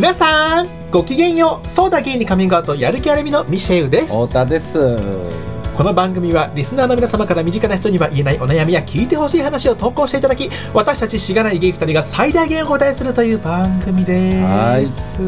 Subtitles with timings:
[0.00, 1.68] 皆さんごきげんよう。
[1.68, 4.06] ソーダゲイにカミングアウトやる気あるみのミシェウです。
[4.06, 4.78] 太田です。
[5.76, 15.18] この番組はリスナーの皆様から身近な人には言えないお悩みや聞いてほしい話を投稿していただき私たちしがないゲイ2人が最大限お答えするという番組です。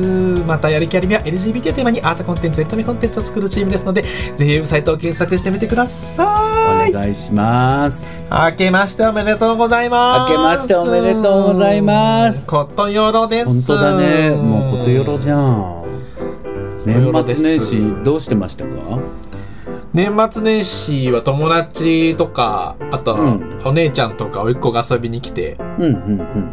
[0.47, 4.09] またやる気ありみは LGBT をテーマにアートコンテンツエンタメコンテンツを作るチームですのでぜ
[4.45, 15.83] ひウェブサイトを検索してみてくださいお願いします明けましておめでとうございます明けましておめでとうございますことよろです本当だねもうことよろじゃん
[16.85, 19.22] 年末年始どうしてましたか
[19.95, 23.59] 年末年始は友達とかあとうん。
[23.65, 26.51] お姉ちゃんとか甥っ子が遊びに来てうんうんうん。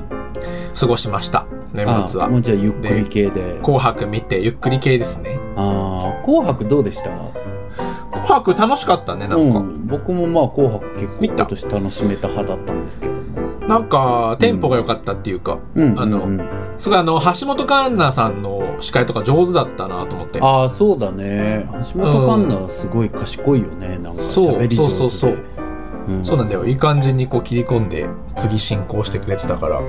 [0.77, 2.25] 過ごしました年末は。
[2.25, 3.59] あもうじゃあゆっくり系で。
[3.63, 5.39] 紅白見てゆっくり系ですね。
[5.55, 7.09] ああ紅白どうでした？
[8.11, 13.19] 紅白楽しかったねなんか、うん、僕もまあ紅白結構今年楽しめた派だったんですけども。
[13.67, 16.39] なんかテンポが良かったっていうか、うんあのうん。
[16.41, 16.49] うん
[16.79, 20.39] すごいあの橋本環奈さんの司会とか上手だったなと思って。
[20.41, 21.69] ああそうだね。
[21.93, 23.97] 橋本環奈すごい賢いよね。
[23.97, 24.97] なんかそう喋り上手で。
[24.97, 25.43] そうそうそう
[26.07, 26.11] う。
[26.13, 26.25] ん。
[26.25, 26.65] そうなんだよ。
[26.65, 29.81] いい感じにこう切り込んで次進行してくれてたから。
[29.81, 29.85] ね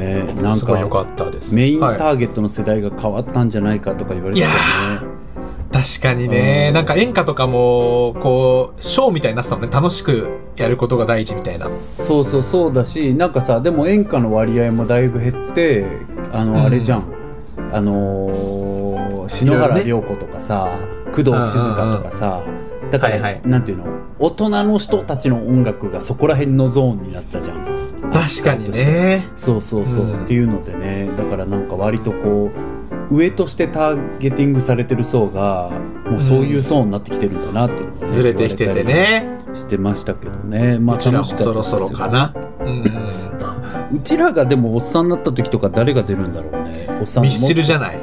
[0.00, 0.34] え。
[0.42, 1.54] なんすごい良かかったです。
[1.54, 1.96] メインタはい。
[1.98, 4.52] ーゲットの世代が変わったんじゃないかとか言われてたよ
[5.00, 5.06] ね、
[5.72, 6.74] 確かにね、うん。
[6.74, 11.68] なんか演歌とかもこうショーみたいになってたもんね楽しくやることが第一みたいな。
[11.68, 15.86] そうそうそうだしなんかさでも演歌の割合もだいぶ減って
[16.32, 16.62] あの、うん。
[16.62, 17.04] あれじゃん。
[17.72, 20.76] あのー篠原涼子とかさ
[21.12, 22.42] 工藤静香とかさ、
[22.90, 23.42] だから、はいはい。
[23.44, 23.84] なんていうの？
[24.18, 27.64] 大人の人たちの音楽がそこら辺のゾーンになったじゃん。
[28.12, 29.24] 確かにね。
[29.36, 30.24] そうそうそう、うん。
[30.24, 31.10] っていうのでね。
[31.16, 32.79] だからなんか割とこう
[33.10, 35.70] 上としてターゲティングされてる層が
[36.06, 39.38] もうそういう層になってきてるんだなっていうのがね、ずれてきててね。
[39.54, 40.78] してましたけどね。
[40.78, 42.34] まあ楽しかったそろそろかな。
[42.60, 42.84] うん。
[43.92, 46.88] うちらがでもおっさんになった時とか誰が出るんだろうね。
[47.00, 47.98] おっさんミスチルじゃない。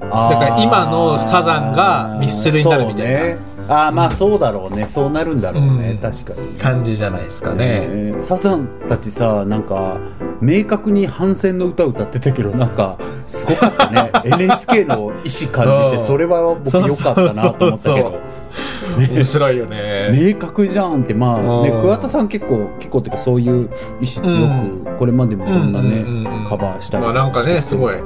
[0.00, 3.20] だだから今のサザンがミスチルになるみたいな。
[3.20, 4.86] ね、ああまあそうだろうね。
[4.88, 5.98] そうなるんだろうね、うん。
[5.98, 6.56] 確かに。
[6.56, 7.88] 感じじゃないですかね。
[7.88, 9.98] ねサザンたちさなんか
[10.40, 14.10] 明確に反戦の歌歌ってたけどなんかすごかったね。
[14.24, 15.98] NHK の意思感じうん。
[15.98, 18.38] てそれは僕良かったなと思ったけど。
[18.96, 20.10] 面白いよね。
[20.12, 21.82] 明確じゃんってまあねうん。
[21.82, 26.04] 桑田さん結構結構っていうかそういう意志強くこれまでもいろんなね
[26.48, 27.04] カバーしたり。
[27.04, 27.96] まあなんかねすごい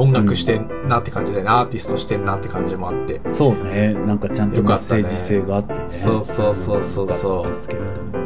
[0.00, 3.20] 音楽してんなって感じでねアーティストしてんなって感じもあって。
[3.26, 3.92] そうね。
[3.92, 5.84] なんかちゃんとメッセージ性があってね。
[5.88, 8.19] そうそうそうそうそう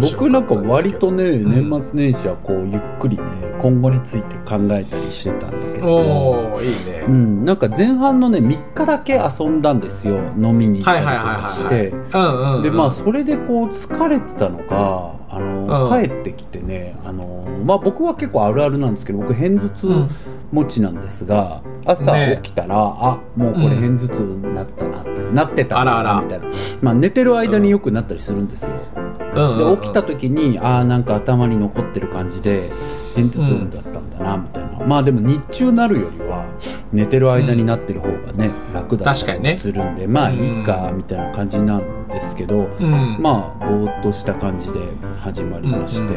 [0.00, 1.70] 僕なんか割とね、ん。
[1.70, 3.24] 年末年始はこうゆっくりね
[3.60, 5.86] 今後について考えたりしてたんだけど。
[5.86, 7.04] おおいいね。
[7.06, 11.88] うん、なんか前半のね3日だけ遊んだんですよ飲みに行ったりとかして。
[11.88, 12.62] うんうんうん。
[12.62, 16.02] でまあそれでこう疲れてたのかあの、うん。
[16.02, 20.10] 帰ってきてねあの、まあ、僕は結構あるあるなんですけど僕片頭痛うん。
[20.52, 25.68] 持ちなんですが、朝ね起きたら、あもうこれ片頭痛になったなって、なってたん。
[25.68, 26.14] だあらあら。
[26.16, 26.46] なみたいな、
[26.80, 29.05] まあ、寝てる間によくなったりするんですよ、うんうんうん
[29.36, 32.70] で起きた時にああなんか頭に残ってる感じで
[33.14, 34.05] 片頭痛だった。
[34.18, 36.46] だなみたいな、まあでも日中なるよりは
[36.92, 39.56] 寝てる間になってる方がね、楽だったり確かにね。
[39.56, 43.18] するんで、まあいいかみたいな感じなんですけど、うん。
[43.20, 44.80] まあぼーっとした感じで
[45.20, 46.14] 始まりまして、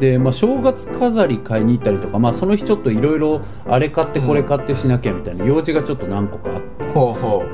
[0.00, 6.96] で、まあ、正月飾り買いに行ったりとか、まあ、その日ちょっといろいろあれ買ってこれ買ってしなきゃみたいな用事がちょっと何個かあったんです。
[6.96, 7.44] よほうほ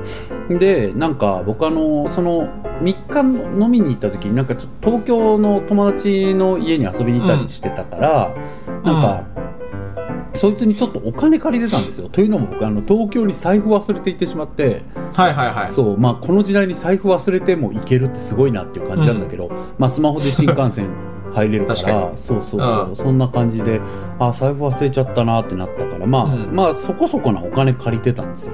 [0.48, 0.58] う。
[0.58, 2.48] でなんか僕あのその
[2.82, 3.20] 3日
[3.62, 8.34] 飲みに行った時になんかちょっと東京の友達の家に遊びに行ったりしてたから、
[8.82, 9.26] なんか、
[10.38, 12.08] そいつにちょっとお金借りてたんですよ。
[12.08, 14.82] というのも僕あの東京に財布忘れていってしまって。
[15.14, 15.70] はいはいはい。
[15.70, 15.98] そう。
[15.98, 20.90] まあこの時代に財布忘れても行けるってすごいなっていう感じなんだけど、まあスマホで新幹線
[21.34, 21.76] 入れるから。
[22.16, 22.96] そうそうそう、うん。
[22.96, 23.80] そんな感じで
[24.18, 26.06] あ財布忘れちゃったなってなったから。
[26.06, 26.54] まあ、うん。
[26.54, 28.52] まあそこそこなお金借りてたんですよ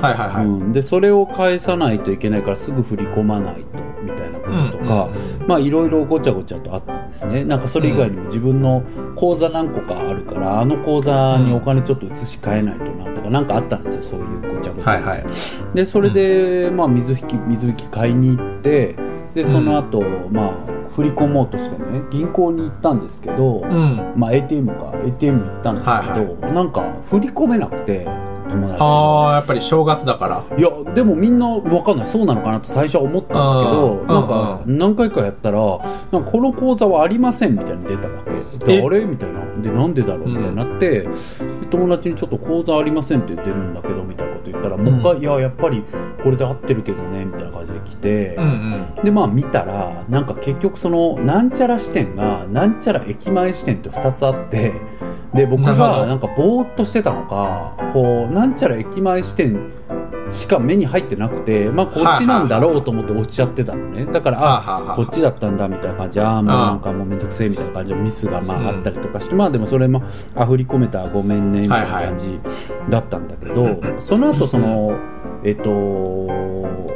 [0.00, 0.44] はいはいはい。
[0.46, 5.08] うん、でそれを返さないといけないからすぐ振り込まないとみたいなこととか、
[5.46, 7.44] まあいろいろごちゃごちゃとあったんですね。
[7.44, 8.82] なんかそれ以外にも自分の
[9.16, 14.90] 口座何個かあるからあの口座にお金ちょっと移し替えないとなとかなんかあったんですよそういうごちゃごちゃ。
[14.90, 15.24] はいはい
[15.74, 18.96] でそれで、まあ、水引き水引き買いに行って
[19.34, 24.14] でその後、まあ振り込もうとしてね銀行に行ったんですけど、うん。
[24.16, 25.86] まあ ATM か ATM に行ったんです
[26.40, 28.06] けど、なんか振り込めなくて
[28.46, 28.74] 友達。
[28.74, 30.56] にああやっぱり正月だから。
[30.56, 32.06] いやでもみんな分かんない。
[32.06, 35.58] そうなのかなと最初は思ったんだけどなんか何回かやったら
[36.12, 38.30] なんかこの口座はありませんみたいに出たわけ。
[38.66, 38.82] でえ？
[38.82, 39.04] あれ？
[39.04, 39.44] みたいな。
[39.56, 40.28] でなんでだろう？
[40.28, 41.08] みたいになって、で
[41.70, 45.82] 友達にちょっと口座ありませんって出るんだけどみたいなこと言ったらもう一回、いややっぱり
[46.22, 47.45] これで合ってるけどねみたい
[47.86, 48.44] 来て、うん
[48.96, 49.04] うん。
[49.04, 54.74] でまあ見たらなんか結局そのなんちゃら支店がなんちゃら駅前支店って2つあって
[55.34, 59.70] で僕がなんかぼーっとしてたのかこうなんちゃら駅前支店
[60.30, 64.06] しか目に入ってなくてまあこっちなんだろうと思って押しちゃってたのね。
[64.06, 68.66] だからあこっちだったんだみたいな感じああもうなんかもうめんどくせえみたいな感じのミスがまうん。
[68.66, 70.02] ああったりとかして、まあでもそれも
[70.34, 72.40] あ振り込めたごめんねみたいな感じ
[72.90, 74.98] だったんだけど、その後その
[75.44, 76.26] えっと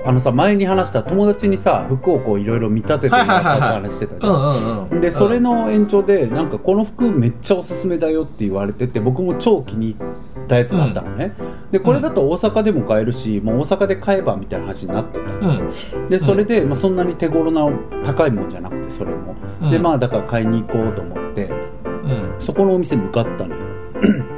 [0.05, 4.33] あのさ前に話した友達にさ服をこういろいろ見立ててもらったって話してたじゃん。
[4.33, 5.01] うんうんうん。
[5.01, 9.97] でそれの延長でなんかこの服めっちゃおすすめだよって言われてて僕も超気に入
[10.45, 11.33] ったやつがあったのね、
[11.71, 15.35] でこれだと大阪でも買えるしもう大阪で買えばみたいな話になってた。
[15.35, 16.09] うん。
[16.09, 17.69] でそれで、まあ、そんなに手頃な
[18.05, 19.71] 高いもんじゃなくてそれも、うん。
[19.71, 21.53] でまあだから買いに行こうと思ってう
[22.09, 22.35] ん。
[22.41, 23.63] そこのお店向かったのよ。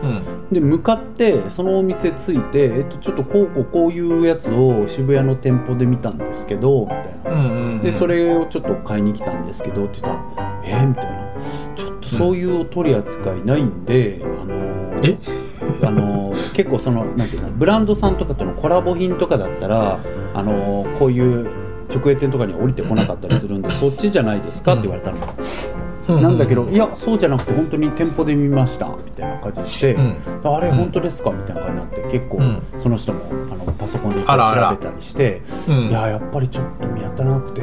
[0.02, 7.30] うんで向かってそのお店着いて、えっと、ちょっとこうこうこういうやつを渋谷の店舗で見たんですけどみたいな。
[7.30, 11.12] うんうんでそれをちょっと買いに来たんですけどって言ったら「えーみたいな
[11.74, 15.18] 「ちょっとそういう取り扱いないんで、あのー
[15.88, 19.98] あのー結構そのなんていうのブランドさんとかとのコラボ品とかだったら、
[20.34, 21.48] あのーこういう
[21.92, 24.74] 直営店とかには降りてこなかったりするんでそっちじゃないですか？
[24.74, 25.22] って言われたの、うん
[26.08, 30.16] なんだけどいやそうじゃなくて本当に店舗で見ましたみたいな感じで、うん。
[30.44, 30.76] あれうん。
[30.76, 31.30] 本当ですか？
[31.30, 32.62] みたいな感じになって結構うん。
[32.78, 33.20] その人も
[33.52, 35.42] あのパソコンで調べたりして。
[35.68, 37.60] うんいややっぱりちょっと見当たらなくて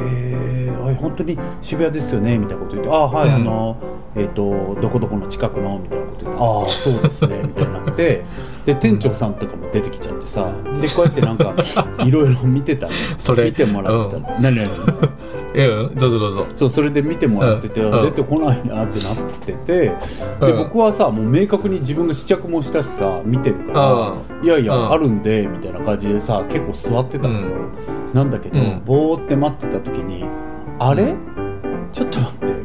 [0.90, 3.34] あ本当に渋谷ですよね」みたいなこと言って「あはい、うん。
[3.34, 3.76] あの
[4.16, 8.24] えっ、とどこどこの近くの」みたいなこと言って「ああそうですね」みたいになって
[8.66, 11.54] で店長さんとかも出てきちゃってさでこうやってなんか
[12.04, 12.86] いろいろ見てた。
[12.86, 13.44] のそれ。
[13.44, 14.20] 見てもらってた。
[14.20, 14.66] の、何何
[15.52, 16.46] えうんどうぞどうぞ。
[16.54, 18.02] そうそれで見てもらってて、うん。
[18.02, 19.96] 出てこないなってなってて、で
[20.40, 20.58] うん。
[20.58, 24.92] 僕はさもう明確に自分が試着もしたしさ見てるから、いやいや、うん。
[24.92, 27.46] あるんでみたいな感じでさ結構座ってたのよ、
[28.14, 28.82] なんだけど、うん。
[28.84, 30.24] ぼーって待ってた時に
[30.82, 31.14] あれ、
[31.92, 32.60] ちょっと待って。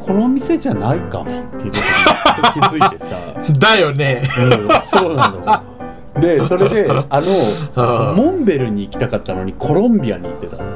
[0.00, 3.16] この店じゃないかもっていうことに気づいてさ、
[3.58, 4.22] だよね。
[4.38, 7.26] うん、そうなのでそれであの
[8.10, 10.68] うんモンベルに行きたかったのにコロンビアに行ってたのね。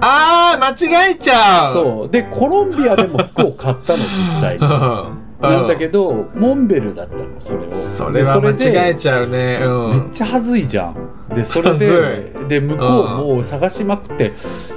[0.00, 1.72] あー間違えちゃう。
[1.72, 2.10] そう。
[2.10, 4.60] でコロンビアでも服を買ったの実際に
[5.50, 7.72] なんだけどモンベルだったのそれを。
[7.72, 9.58] それは間違えちゃうね。
[9.62, 10.96] うめっんちゃ恥ずいじゃん。
[11.34, 14.32] でそれ恥でずで向こうも探しまくって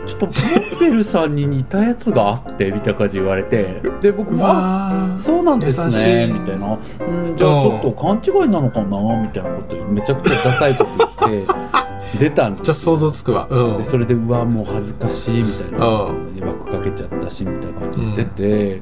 [0.06, 3.81] ちょっとモンベルさんに似たやつがあってみたいな感じで言われて。
[4.01, 6.27] で僕うもあわそうなんですね。
[6.31, 6.77] みたいな。
[7.00, 10.85] うんじゃあちょっと勘違いなのかなみたいなことめちゃくちゃダサいこ
[11.19, 11.53] と言って
[12.17, 13.47] 出たんじゃあ想像つくわ。
[13.50, 13.77] うん。
[13.77, 16.06] でそれでうわもう恥ずかしいみたいな。
[16.06, 18.81] う枠かけちゃったしみたいな感じで出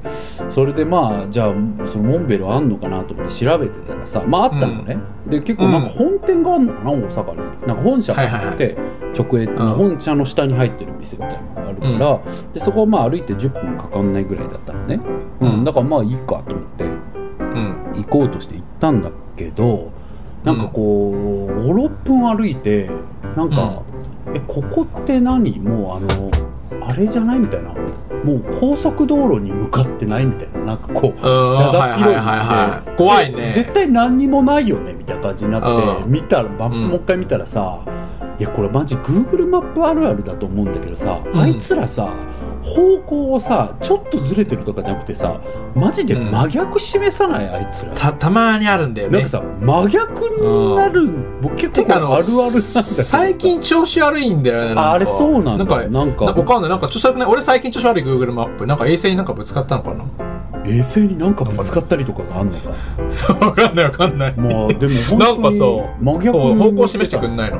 [0.50, 1.54] それでまあじゃあ
[1.86, 7.66] そのモンベルあんのかなと思って調べてたらさまああったのね、で結構なんか本店があるのかな大阪に。
[7.66, 8.76] なんか本社があって、
[9.16, 12.20] 直営の本社の下に入ってる店みたいなのがあるから、
[12.52, 15.00] でそこはまあ歩いて10分かかんないぐらいだったのね、
[15.40, 15.54] うん。
[15.54, 15.64] うん。
[15.64, 16.88] だからまあいいかと思ってう
[17.58, 17.92] ん。
[17.94, 19.92] 行こうとして行ったんだけど
[20.44, 22.90] なんかこう56分歩いて
[23.34, 23.82] なんか、
[24.34, 25.58] えここって何？
[25.58, 26.30] もうあの
[26.86, 27.38] あれじゃない？
[27.40, 27.70] みたいな。
[28.24, 30.26] もう高速道路に向かってない？
[30.26, 30.60] みたいな。
[30.66, 31.22] なんかこううん。
[31.22, 33.52] だだっ広い道で、怖いね。
[33.54, 34.94] 絶対何にもないよね？
[34.94, 36.12] みたいな感じになってうん。
[36.12, 36.82] 見たらマップうん。
[36.88, 37.80] もう一回見たらさ、
[38.38, 41.40] いやこれマジ Google マップあるあるだと思うんだけどさ、うん。
[41.40, 42.08] あいつらさ
[42.64, 45.40] 方向をさちょっとずれてるとかじゃなくてさ
[45.74, 49.18] マジで真逆示さないあいつら、たたまにあるんだよね。
[49.18, 51.08] なんかさ真逆になる、
[51.42, 55.64] 僕結構あるあるなんだ最近調子悪いんだよねああれそうなんだ。
[55.64, 56.24] なんかなんか。
[56.24, 56.70] わかんない。
[56.70, 58.66] なんか調子悪くない俺最近調子悪い Google マップ。
[58.66, 60.04] なんか衛星になんかぶつかったのかな？
[60.66, 63.34] 衛星になんかぶつかったりとかがあんのか。
[63.44, 64.34] わかんないわかんない。
[64.34, 66.04] まあでもなんかそう。
[66.04, 67.58] 真逆方向示してくんないの。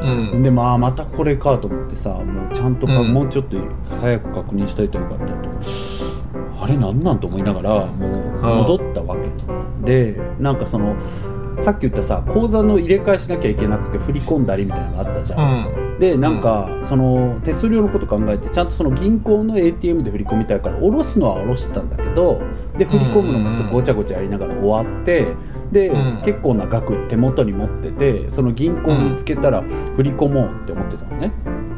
[0.00, 0.42] うん。
[0.42, 3.12] でまあまたこれかと思ってさもうちゃんとか、うん。
[3.12, 3.58] もうちょっと
[4.00, 5.48] 早く確認しといたらよかったと。
[6.60, 9.28] あれなんなんと思いながらもう戻ったわけ。
[9.84, 10.96] でなんかその
[11.60, 15.98] さっき言ったさ口座の入れ替えしなきゃいけなくて振り込んだりみたいなのがあったじゃん、うん。
[15.98, 22.40] でなんか、その手数料のこと考えてちゃんとその銀行の ATM で振り込みたいから下ろすのは下ろしたんだけど
[22.76, 25.26] で振り込むのもすごいごちゃごちゃやりながら終わって
[25.72, 26.22] で、うん。
[26.22, 29.62] 結構な額手元に持っててその銀行を見つけたら
[29.96, 31.32] 振り込もうって思ってたのね。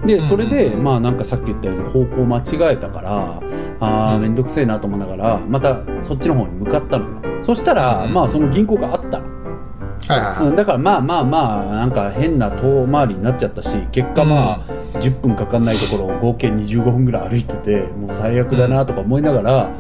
[0.07, 0.85] でそれで、うん。
[0.85, 3.41] まあなんかさっき言ったように方向間違えたから
[3.81, 7.43] あ面倒くせえなと思いながらまたそっちの方に向かったのよ。
[7.43, 9.31] そしたら、うんまあその銀行があったの。
[10.09, 19.71] はいはいだからまあまあまあなんか変な遠回りになっちゃったし結果まあ10分かかんないところを合計25分ぐらい歩いててもう最悪だなとか思いながら、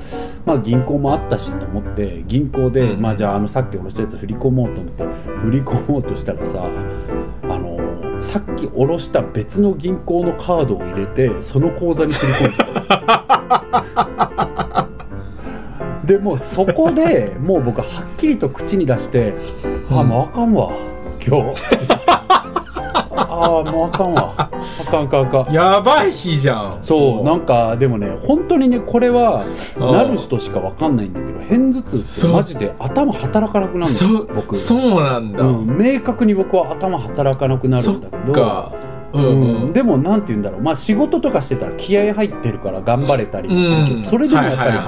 [0.46, 5.04] まあ銀行もあったしと思って銀行で、うんまあじゃああのさっき下ろしたやつ振り込もうと思って
[5.42, 6.68] 振り込もうとしたらさ
[8.30, 12.56] さっき下ろした別の銀行のカードを入れてその口座に振り込んで
[12.86, 13.24] た。
[16.06, 19.34] でもうそこでもう僕はっきりと口に出して
[19.90, 20.70] 「あもうあかんわ
[21.26, 21.60] 今日
[23.20, 24.34] ああもうあかんわ。
[24.36, 25.52] あかんあかんあかん。
[25.52, 26.78] やばい日じゃん。
[26.82, 29.44] そうなんかでもね本当にねこれは
[29.78, 34.26] なる人しかわかんないんだけど片頭痛ってマジで頭働かなくなるそう。
[34.26, 34.56] の僕。
[34.56, 38.72] そうなんだ、うん、明確に僕は頭働かなくなるんだけどそっか
[39.12, 40.60] うんでもなんて言うんだろう。
[40.60, 44.02] まあ仕事とかしてたら気合入ってるから頑張れたりもするけど、うん。
[44.02, 44.78] それでもやっぱり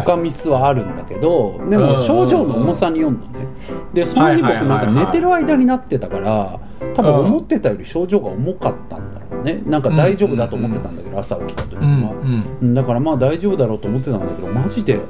[0.00, 3.46] 他ミスはあるんだけどでも症状の重さによるのね。
[3.92, 6.60] でその日僕なんか寝てる間になってたから
[6.94, 9.62] 多分思ってたより症状が重かったんだろうね。
[9.66, 12.74] なんか大丈夫だと思ってたんだけど朝起きた時うんうん。
[12.74, 15.00] だからまあ大丈夫だろうと思ってたんだけどマジで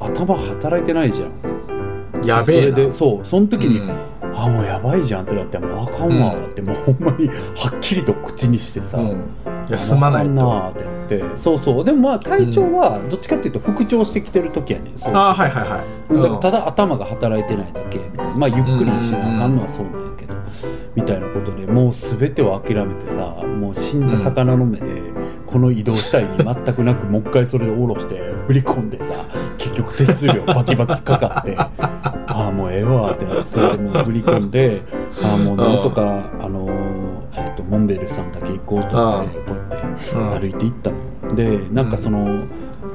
[0.00, 2.26] 頭働いてないじゃんうん。
[2.26, 2.74] やべえな。
[2.74, 3.26] それでそう。
[3.26, 9.28] その時に、うんあもうやばいじゃんってなってもうあかんわって、もうほんまにはっきりと口にしてさ、うん
[9.70, 10.30] 休まないと。
[10.32, 11.36] なーってなって。
[11.36, 11.84] そうそう。
[11.84, 15.14] でもまあ体調はどっちかっていうと復調してきてる時やねんそう。
[15.14, 16.14] ああはいはいはい。
[16.14, 16.22] うん。
[16.22, 18.34] だからただ頭が働いてないだけみたいな。
[18.34, 20.34] まあゆっくりしなあかんのはそうなんやけど、
[20.94, 24.86] みたいなことでもう全てを諦めてさもう死んだ魚の目で
[25.46, 29.12] この移動した意味全くなく もう一回それで下ろして振り込んでさ
[29.56, 31.70] 結局手数料バキバキかかってあ
[32.48, 34.82] あもうええわってなってそれでもう振り込んで
[35.24, 36.02] ああもうなんとか
[36.40, 37.07] あのー
[37.38, 40.12] えっとモンベルさんだけ行こうと思ってこうやって。
[40.14, 42.46] うん歩いて行ったのよでなんかその、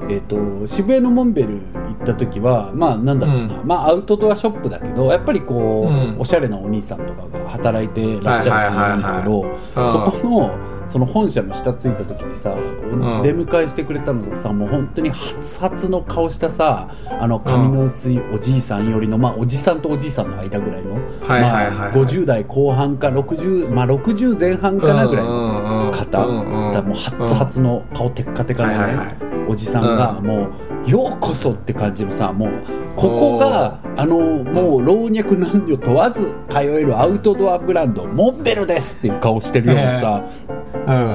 [0.10, 1.57] えー、と渋谷のモンベル行
[2.03, 6.19] った時はまあなんだろうな、うまあアウトドアショップだけどやっぱりこう、うん。
[6.19, 13.24] おしゃれなお兄さんとかが働いてらっしゃる感じなんだけど、はいそこのその本社の下着いた時にさ、ん。
[13.24, 20.95] 出迎えしてくれたのがさもう本当に発々の顔したさあの髪の薄いおじいさんよりの、まあおじさんとおじいさんの間ぐらいの、
[21.27, 29.22] まあ、50代後半か60まあ60前半かなぐらいのの方、だからもうハッツハツの顔テッカテカのね、はいはいはい
[29.53, 30.48] おじさんがも
[30.86, 32.50] う「ようこそ」って感じのさもう
[32.95, 40.23] ここがあのもう老若男女問わず通えるアウトドアブランドモンベルですっていう顔してるようなさ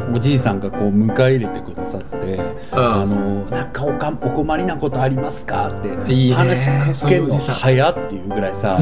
[0.09, 0.15] うん。
[0.15, 2.41] おじいさんがこう迎え入れてくださって
[2.73, 6.37] 「あのなんかおかお困りなことありますか?」っていいね。
[6.37, 8.79] 話しかけるの早っていうぐらいさ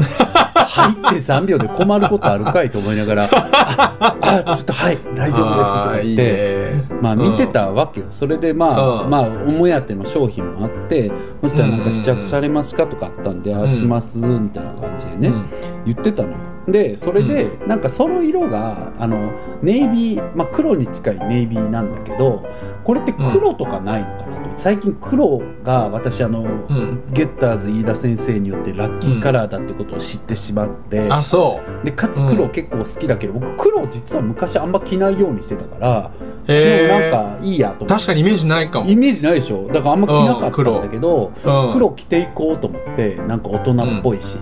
[0.55, 6.33] 入って3秒で困ることあるかいと思いながら「ああちょっとはい大丈夫です」とかあーいい言って。
[6.35, 6.97] ね。
[7.01, 9.09] まあ見てたわけよ、それでまあ、うん。
[9.09, 11.11] まあお目当ての商品もあって
[11.41, 15.45] そしたらなんか試着されますかとかあったんで、あしますみたいな感じでね、うん。
[15.85, 16.37] 言ってたのよ。
[16.67, 22.45] でそれで、なんかその色があのネイビー、まあ、黒に近いネイビーなんだけど
[22.83, 24.35] これって黒とかないのかな？
[24.35, 27.03] と、最近黒が私あの、ん。
[27.13, 31.85] ゲッターズ飯田先生によってラッキーカラーだってことを知ってしまって、あそう。
[31.85, 38.89] でかつ黒結構好きだけど、僕黒実は昔あんま着ないようにしてたからもなんかいいやと確かにイメージないかも。
[38.89, 39.67] イメージないでしょ。
[39.67, 41.73] だからあんま着なかったんだけど、うん。
[41.73, 41.91] 黒。
[41.91, 44.37] 着ていこうと思ってなんか大人っぽいし、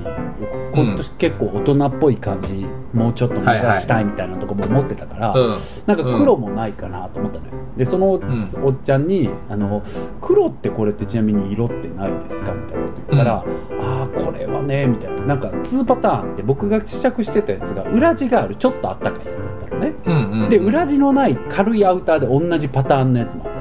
[0.83, 5.55] 今年結構大人っぽい感じもうちょっと目指したいみたいなとこも思ってたから、うん。
[5.85, 7.51] なんか黒もないかなと思ったのよ。
[7.77, 8.21] でそのお,、っ
[8.83, 9.83] ちゃんにあの
[10.21, 13.43] 「黒ってこれってちなみに色ってないですか?」みたいなこと言ったら
[13.81, 15.25] 「ああこれはね」みたいな。
[15.25, 23.54] なんか2パターンって僕が試着してたやつが裏地があるちょっとあったかいやつだったのね、で裏地のない軽いアウターで同じパターンのやつもあっ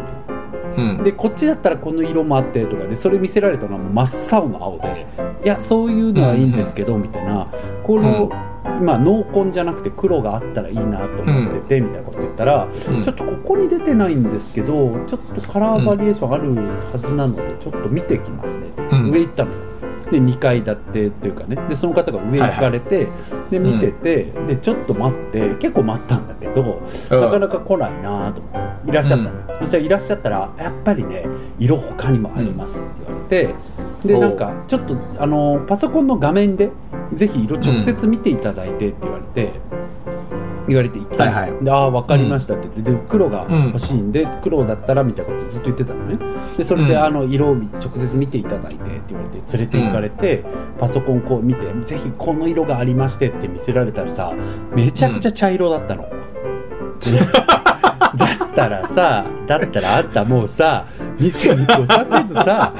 [0.77, 1.05] うん。
[1.05, 5.07] でこっちだったらこの色もあってとかでそれ見せられたのは真っ青の青で
[5.45, 7.49] いやそういうのはいいんですけど、みたいな。
[7.83, 8.31] この、
[8.81, 13.03] まあ濃紺じゃなくて黒があったらいいなと思ってて、みたいなこと言ったら、うん。
[13.05, 19.11] ちょっとここに出てないんですけどちょっとカラーバリエーションあるはずなのでちょっと見てきますね、うん。
[19.11, 19.51] 上行ったの。
[20.11, 21.57] で2階建てっていうかね。
[21.69, 23.09] でその方が上行かれて、
[23.51, 31.27] で見てて、でちょっと待って結構待ったんだけど、なかなか来ないなと思っていらっしゃったの、そしたらいらっしゃったらやっぱりね
[31.59, 34.21] 色他にもありますって言われて、でおう。
[34.21, 36.71] なんかちょっとあのパソコンの画面で
[37.15, 39.53] ぜひ色直接見ていただいてって言われて、
[40.67, 41.65] 言われて行ったの、はいはい。
[41.65, 43.65] でああ分かりましたって言ってで黒がうん。
[43.67, 46.19] 欲しいんで、黒だったらみたいなことずっと言ってたのね。
[46.57, 47.03] でそれで、うん。
[47.03, 50.45] あの色を直接見ていただいてって言われて連れて行かれて、
[50.79, 54.33] パソコンこう見てぜひこの色がありましてって見せられたらさ
[54.75, 56.09] めちゃくちゃ茶色だったの、
[58.17, 60.87] だったらさだったらあんたもうさ
[61.19, 62.73] 店に来させずさ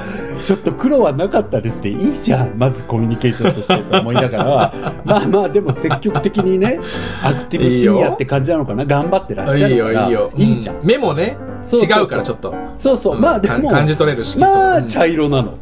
[0.45, 2.57] ちょっと黒はなかったですっていいじゃん。
[2.57, 4.73] まずコミュニケーションとしてと思いながら。
[5.03, 6.79] まあまあでも積極的にね
[7.23, 8.85] アクティブシニアって感じなのかな。
[8.85, 10.01] 頑張ってらっしゃるから。
[10.03, 10.31] よいいよ。
[10.35, 11.37] いいじゃん、う目もね。
[11.71, 12.55] 違うからちょっと。
[12.77, 13.21] そうそう、うん。
[13.21, 14.55] まあでもか感じ取れる色素。
[14.59, 14.87] まあうん。
[14.87, 15.57] 茶色なの。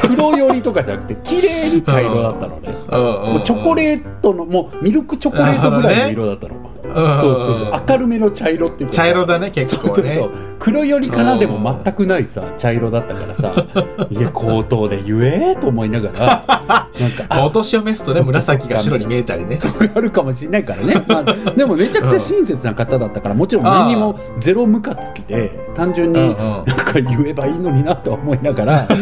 [0.00, 3.32] 黒寄りとかじゃなくて綺麗に茶色だったのね、うん。
[3.34, 9.94] もうチョコレートのもうミルクチョコレートぐらいの色だったの、そうそうそう明るめの茶色っていうか茶色だね結構ね。
[9.94, 13.52] そうそう黒よりかなでも全くないさ茶色だったからさ。
[14.10, 16.88] いや口頭で言えと思いながら。
[17.00, 19.58] なんかお年を召すとね紫が白に見えたりね。
[19.58, 28.88] それあるかもしれないからね、まあ、でもめちゃくちゃ親切な方だったからもちろん何にもゼロムカつきで単純になんか言えばいいのになと思いながら「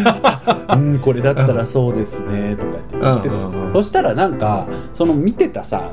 [0.75, 3.73] うんこれだったらそうですね」とか言って言ってた。
[3.73, 5.91] そしたらなんかその見てたさ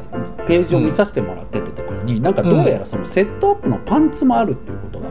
[0.48, 5.10] ページを見させてもらってたところに、なんかどうやらそのセットアップのパンツもあるっていうことが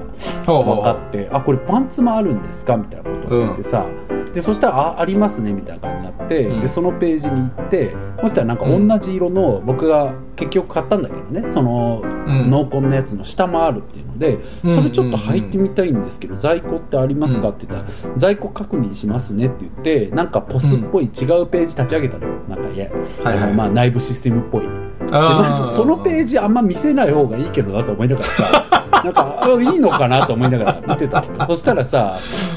[0.64, 2.76] 分かって、あこれパンツもあるんですか？
[2.76, 3.86] みたいなことを言ってさ、
[4.36, 17.48] でそしたらあ「ありますね」みたいな感じになって、でそのページに行ってそしたらなんか同じ色の、僕が結局買ったんだけどねその濃紺のやつの下もあるっていうので、それちょっと履いてみたいんですけど、在庫ってありますか？
[17.48, 22.90] って言ったら「在庫確認しますね」って言ってなんかポスっぽい違うページ立ち上げたのよなんかいや、
[23.24, 23.38] はい。
[23.38, 24.62] はい、まあ内部システムっぽい。
[24.62, 24.68] で
[25.12, 28.66] まずそのページあんま見せない方がいいけどなと思いながらさ
[29.04, 31.26] なんかいいのかなと思いながら見てたの。
[31.28, 32.14] よそしたらさ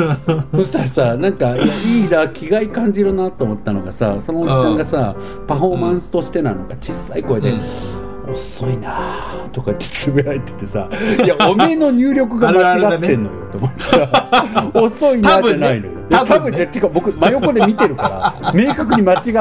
[0.63, 5.15] したらさなんかいいな気概感じるなと思ったのがさそのおっちゃんがさ
[5.47, 7.59] パフォーマンスとしてなのか小さい声で
[8.31, 9.47] 「遅いな。
[9.51, 10.89] とかってつぶやいててさ。
[11.23, 14.71] いやおめえの入力が間違ってんのよと思ってさ。
[14.73, 15.93] 遅いなじゃないのよ。
[16.09, 19.37] 多分じゃてか僕真横で見てるから明確に間違ってる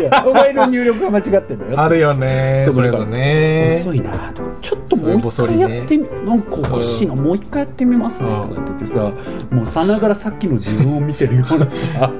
[0.00, 2.66] いやお前の入力が間違ってるのよあるよね。
[2.70, 3.80] それがね。
[3.82, 4.48] 遅いなとか。
[4.62, 8.28] ちょっともう一回やってみ、ね、なんかおかしいな、もう一回やってみますね。
[8.30, 9.12] とか言っててさ。
[9.50, 12.10] もうさながらさっきの自分を見てるようなさ、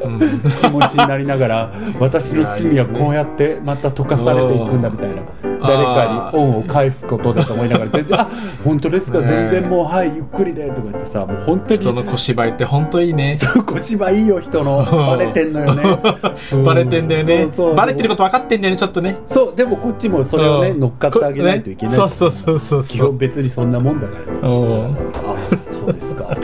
[0.63, 5.23] 気持ちになりながら私の罪はこうやってまた溶かされていくんだみたいな
[5.67, 8.29] 誰かに恩を返すことだと思いながら全然「あ
[8.65, 13.39] 本当ですか、全然もうはいゆっくりで」とか言ってさもう本当に人の小芝居って本当いいね。
[13.67, 14.85] 小芝居いいよ人の。
[14.85, 15.83] バレてんのよね。
[16.65, 17.49] バレてんだよね。
[17.77, 19.17] バレてること分かってんだよねちょっとね。
[19.27, 24.33] そうでもこっちもそれをね乗っかってあげないといけない、そうそうそうそう基本別にそんなもんだから。
[24.33, 25.35] ねあ
[25.71, 26.37] そうですか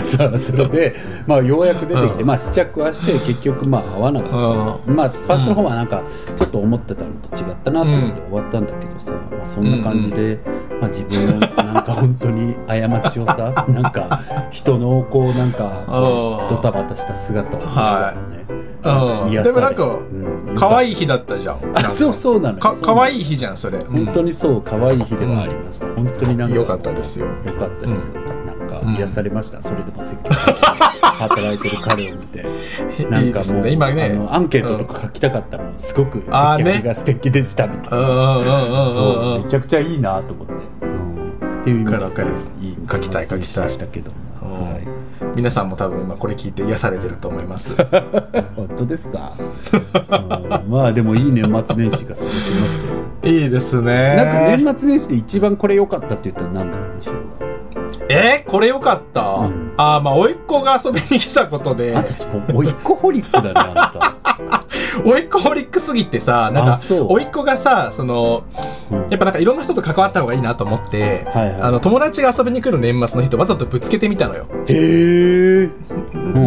[0.00, 4.92] それでまあようやく出てきてまあ試着はして結局まあ合わなかった。
[4.92, 6.02] まあパンツの方はなんか
[6.36, 10.38] ちょっと思ってたのと違ったなと思って終わったんだけどさ、まあ、そんな感じで、
[10.80, 15.84] まあ、自分のなんか本当に過ちをさ なんか人のこうなんか
[16.50, 18.44] ドタバタした姿を見たね、
[18.82, 19.98] はい、でもなんか、
[20.56, 21.60] 可愛い日だったじゃん。
[21.74, 23.78] あそうそうなのか可愛い日じゃんそれ。
[23.80, 27.26] 本当にそう可愛い日ではありました、うん、本当になんかよかったですよ。
[27.26, 28.27] よかったです、うん
[28.80, 30.58] か癒されました、うん、それでも積極的に
[31.02, 32.44] 働いてる彼を見て。
[33.10, 35.64] なんかもう、ね、今ねアンケートとか書きたかったの。
[35.76, 42.22] すごく接客が素敵でしたみたいな、そうめちゃくちゃいいなと思って、うん、っていう意味で
[42.62, 43.68] いい書きたい書きたい。
[43.70, 44.10] したけど、
[44.40, 44.80] は
[45.32, 47.74] い、皆さんも多分今これ聞いて癒されてると思います。
[48.56, 49.32] 本当ですか、
[50.64, 53.34] うん、まあでもいい年末年始が過ごせましたよ。
[53.34, 54.16] いいですね。
[54.16, 57.57] なんか年末年始で一番これ良かったって言ったら何なんでしょう？
[58.08, 58.44] え？
[58.46, 61.94] ー、これよかった、うん、ああまあ甥っ子が遊びに来たことで。
[61.94, 64.14] 私も甥っ子ホリックだねあなた。
[65.04, 68.44] 甥っ子ホリックすぎてさなんか甥っ子がさその、
[68.90, 74.46] うん、やっぱなんかいろんな人と関わった方がいいなと思って、はいはい、あの友達が遊びに来る年末の人わざとぶつけてみたのよ。
[74.66, 75.70] へえ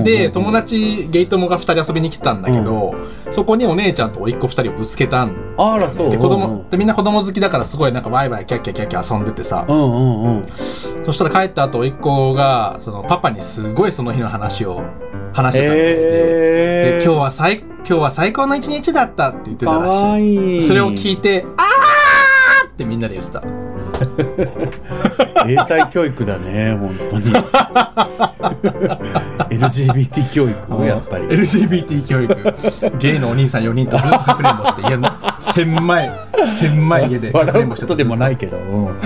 [0.03, 5.35] で、友達ゲイ友が2人遊びに来たんだけど、うん、そこにお姉ちゃんと甥っ子2人をぶつけたん。
[5.57, 6.09] あらそう。
[6.09, 14.83] で子供、でみんな子供好きだからすごいなんかワイワイキャッキャキャッキャ遊んでてさ、うんうんうん、そしたら帰った後甥っ子がそのパパにすごいその日の話を
[15.33, 16.01] 話してたみたいで。
[16.99, 20.61] で今日は最今日は最高の一日だったって言ってたらしい。
[20.61, 23.41] それを聞いて「あー!」ってみんなで言ってた
[25.47, 27.31] 英才教育だね本当に。
[29.51, 31.25] LGBT 教育やっぱり。
[31.27, 32.97] LGBT 教育。
[32.97, 35.09] ゲイのお兄さん4人とずっとかくれんぼして家の
[35.39, 36.11] 狭い
[36.45, 38.97] 狭い家で笑うことでもないけど、うん、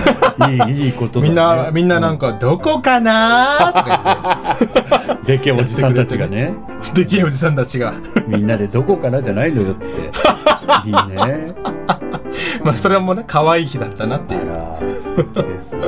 [0.50, 5.26] いいいいことだ、ね、みんなみんななんか、どこかなとか言って。
[5.36, 6.54] でけえおじさんたちがね。
[6.94, 7.94] でけえおじさんたちが。
[8.28, 10.86] みんなでどこからじゃないのよっつって。
[10.88, 11.54] いいね
[12.64, 14.40] まあそれはもうね可愛い日だったなっていう。
[14.92, 15.78] 素敵です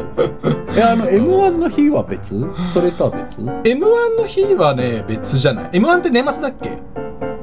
[0.77, 2.45] えあの M1 の日は別？
[2.73, 3.81] それとは別？M1
[4.19, 5.65] の日はね別じゃない。
[5.73, 6.79] M1 って年末だっけ？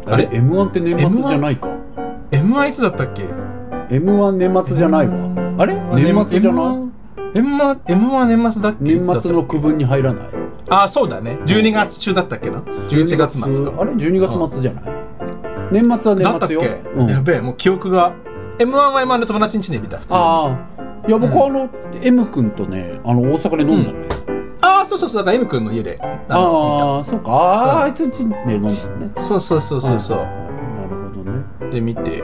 [0.07, 1.69] あれ？M1 って年末じゃないか。
[2.31, 3.23] M1 いつだったっけ
[3.89, 5.15] ？M1 年末じゃないわ。
[5.57, 5.75] あれ？
[5.93, 6.63] 年末じゃない
[7.35, 8.93] ？M1, M1 年末だっけ？
[8.95, 10.25] 年末の区分に入らない。
[10.69, 11.37] ああそうだね。
[11.45, 13.73] 12月中だったっけな？11月末か。
[13.81, 14.83] あれ？12月末じゃない、
[15.71, 16.21] 年末は年末よ。
[16.21, 16.55] だったっけ、
[16.95, 17.07] うん。
[17.07, 18.13] やべえもう記憶が
[18.57, 20.19] M1 は M1 で友達ん家に見た普通に。
[20.19, 21.69] ああいや僕はあの、
[22.01, 24.05] M 君とねあの大阪で飲んだのよ、
[24.61, 25.23] ああそうそうそう。
[25.23, 27.31] だから M 君の家であのああそうか。
[27.31, 27.83] ああ、うん。
[27.83, 28.71] あいつんちで飲んだのね。
[29.17, 30.29] そうそうそうそうそう、なる
[31.15, 31.43] ほどね。
[31.69, 32.15] で見て。
[32.15, 32.23] いや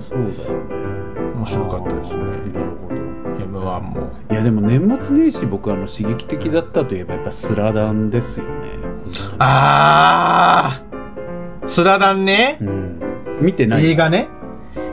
[0.00, 1.32] そうだよね。
[1.34, 2.24] 面白かったですね。
[2.24, 2.30] な
[2.64, 2.94] るほど
[3.60, 4.12] M1 も。
[4.30, 8.52] いやでも年末年始僕あの刺激的だったといえばやっぱスラダンですよね。
[9.38, 12.56] ああスラダンね。
[12.62, 13.00] うん。
[13.42, 14.28] 見てない映画ね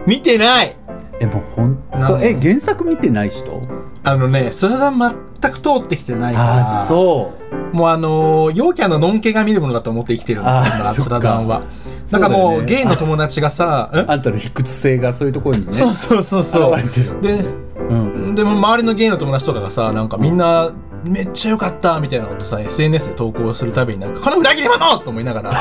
[0.07, 0.75] 見てない。
[1.19, 3.61] えもうほんとえ原作見てない人？
[4.03, 6.45] あのねスラダン全く通ってきてないから。
[6.57, 7.75] ああそう。
[7.75, 11.63] もうあのー陽キャののんけが見るものだと思って生きてるんですよあースラダンは。
[12.05, 17.21] そうんかもうゲイの友達がさんあんたの卑屈性がそういうところにねそうそうそうそう。
[17.21, 17.45] で
[17.89, 18.35] うん。
[18.35, 20.71] でも周りのゲイの友達とかがさなんかみんな
[21.03, 24.99] めっちゃ良かったみたいなことさ SNS で投稿するたびになんかこの裏切り者！
[24.99, 25.51] と思いながら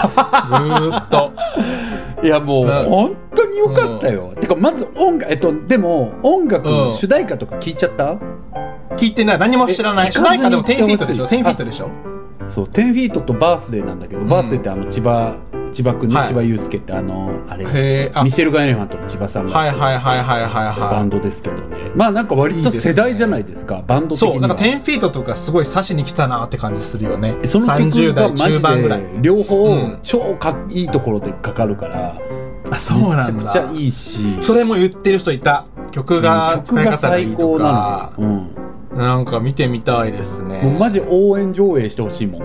[0.46, 1.32] ずーっと。
[2.22, 6.94] いやもううん本当によかったよ、てかまず音楽えっとでも音楽うん。
[6.94, 8.16] 主題歌とか聞いちゃった、
[8.96, 9.38] 聞いてない。
[9.38, 11.88] 何も知らなえい主題歌でも10聞かずにフィートでしょ？10フィートでしょ？
[12.48, 14.28] そう10フィートとバースデーなんだけど、うん。
[14.28, 15.36] バースデーってあの千葉
[15.72, 16.28] 千葉君ね、はい。
[16.28, 21.92] 千葉祐介ってあのあれミシェルガン・エレファントの千葉さんが、はいはいはいはいはいはバンドですけどね。
[21.94, 27.36] まあなんか割と世代じゃないですかバンドそうなんか10フィートとかすごい刺しに来たなって感じするよね。
[27.46, 29.00] その曲30代がマ中盤ぐらい。
[29.00, 32.20] ジで両方うん超かいいところでかかるから、
[32.70, 33.44] あそうなんだ。
[33.44, 34.42] めちゃくちゃいいし。
[34.42, 35.66] それも言ってる人いた。
[35.90, 37.40] 曲が使い方がいいとか。
[37.40, 40.62] 曲が最高なん、なんか見てみたいですね。
[40.62, 42.40] もうマジ応援上映してほしいもん。
[42.40, 42.44] ふ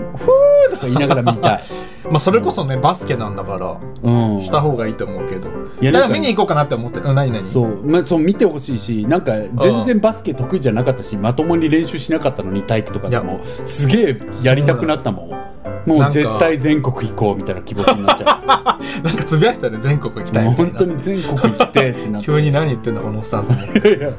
[0.70, 1.62] ーとか言いながら見たい、
[2.10, 5.48] まあそれこそねバスケなんだからうん、した方がいいと思うけど。
[5.80, 7.42] いやなんか見に行こうかなって思ってうん何何？
[7.42, 15.30] そう,、まあ、そう見てほしいしなんか全然バスケ得意じゃなかったしまともに練習しなかったのに体育とかでもすげえやりたくなったもん
[15.86, 18.40] もう絶対全国行こうみたいな気持ちになっちゃ
[19.02, 20.70] なんかつぶやいてたね全国行きたいみたいな。
[20.70, 22.26] 本当に全国行きてえってなって。
[22.26, 24.12] 急に何言ってんだこのおっさんと思って。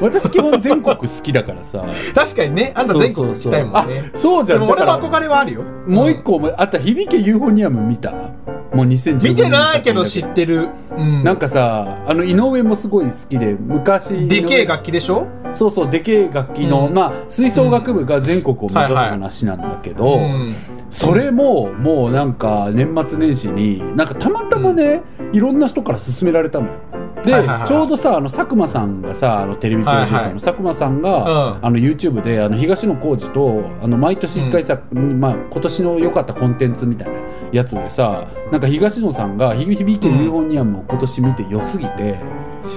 [0.00, 1.84] 私基本全国好きだからさ。
[2.14, 4.10] 確かにねあんた全国行きたいもんね。
[4.14, 4.60] そうじゃん。
[4.60, 5.62] でも俺もだから憧れはあるよ。
[5.86, 8.12] もう一個もあった響けユーフォニアム見た？
[8.72, 10.68] もう2010見てないけど知ってる。
[10.96, 11.22] うん。
[11.24, 14.26] なんかさあの井上もすごい好きで昔。
[14.28, 15.26] でけえ楽器でしょ？
[15.52, 16.94] そうそうでけえ楽器の、うん。
[16.94, 20.54] まあ吹奏楽部が全国を目指す話なんだけど、うん
[21.04, 26.72] それももうなんか年末年始になんかたまたまね、いろんな人から勧められたのよ。
[27.24, 31.66] で、はいはいはいちょうどさあの佐久間さんがさあのテレビプロデューサーの佐久間さんが、うん。
[31.66, 37.14] あの YouTube であの東野幸治とあの毎年1回さ、まあ、今年の良かったコンテンツみたいな
[37.52, 42.18] やつでさなんか東野さんが「ひ響けユーフォニアム」を今年見て良すぎて。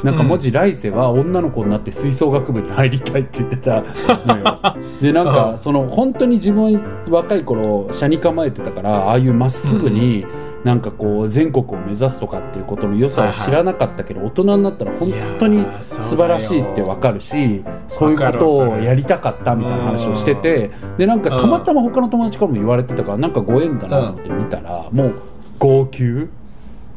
[0.04, 3.84] なんか文字来世は女の子になって吹奏楽部に入りたいって言ってた。
[4.26, 4.60] のよ。
[5.02, 10.26] でなんかその本当に自分は若い頃車に構えてたからああいうまっすぐに
[10.64, 25.22] なんかこう全国を目指すとかっていうことの良さを知らなかったけど大人になったら本当に素晴らしいってわかるしそういうことをやりたかったみたいな話をしててでなんかたまたま他の友達からも言われてたからなんかご縁だなって見たらもう
[25.60, 26.04] 号泣。
[26.04, 26.30] うん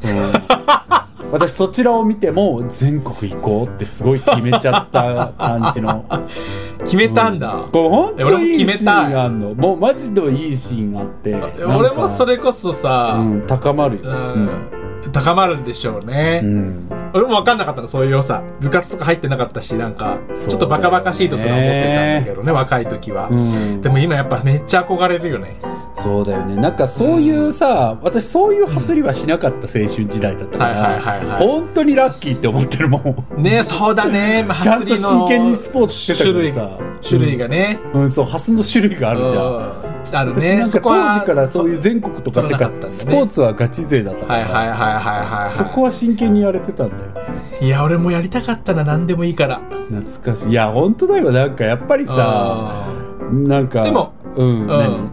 [1.33, 6.05] 私そちらを見ても全国行こうってすごい決めちゃった感じの。
[6.81, 7.67] 決めたんだ。
[7.71, 9.55] これ本当にいいシーンあんの？
[9.55, 11.35] もうマジでいいシーンあって。
[11.65, 14.49] 俺もそれこそさうん、高まるよ、うん。
[15.13, 16.41] 高まるんでしょうね。
[16.43, 16.51] うん。
[16.51, 23.29] うん俺も分かんなかったのそういう良さ部活とか入ってなかったしなんかちょっとバカバカしいとすら思ってたんだけどね若い時は。
[23.31, 23.81] うん。
[23.81, 25.57] でも今やっぱめっちゃ憧れるよね
[26.03, 26.57] そうだよね。
[26.57, 31.01] なんかそういうさ、私そういうハスりはしなかった青春時代だったから
[31.39, 32.99] 本当にラッキーって思ってるも
[33.39, 33.43] ん。
[33.43, 36.71] ねそうだね、ま あちゃんと真剣にスポーツしてた種類けどさ。
[37.09, 39.43] 種類がね、うん、うんそうハスの種類があるじゃん。
[39.43, 39.91] うん。
[40.13, 47.11] ある私ねなんか当時からそういう全国とかってかスポーツはガチ勢だったから、はいはいはいはいはいそこは真剣にやれてたんだよ
[47.61, 48.85] いや俺もやりたかったな。
[48.85, 49.61] 何でもいいから。
[49.91, 50.51] 懐かしい。
[50.51, 51.31] いや本当だよ。
[51.31, 52.89] なんかやっぱりさあ
[53.33, 54.67] なんかでもうん、ん。
[54.67, 55.13] 何、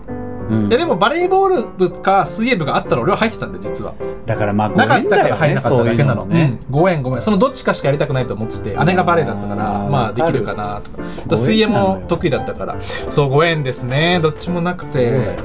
[0.50, 0.66] うん。
[0.66, 3.94] ーいやでもバレーボール部か水泳部があったら俺は入ってたんだよ実は。
[4.26, 6.24] だからまあごなかったから入んねそういうなかっただけなの。
[6.24, 6.60] うん。
[6.70, 7.22] ご縁ごめん。
[7.22, 10.92] そのどっちかしかやりたくないと思ってて姉がバレーだったからまあできるかなと
[11.30, 11.38] か。
[11.38, 12.76] 水泳も得意だったから。
[12.82, 14.20] そうご縁ですね。
[14.22, 15.36] どっちもなくて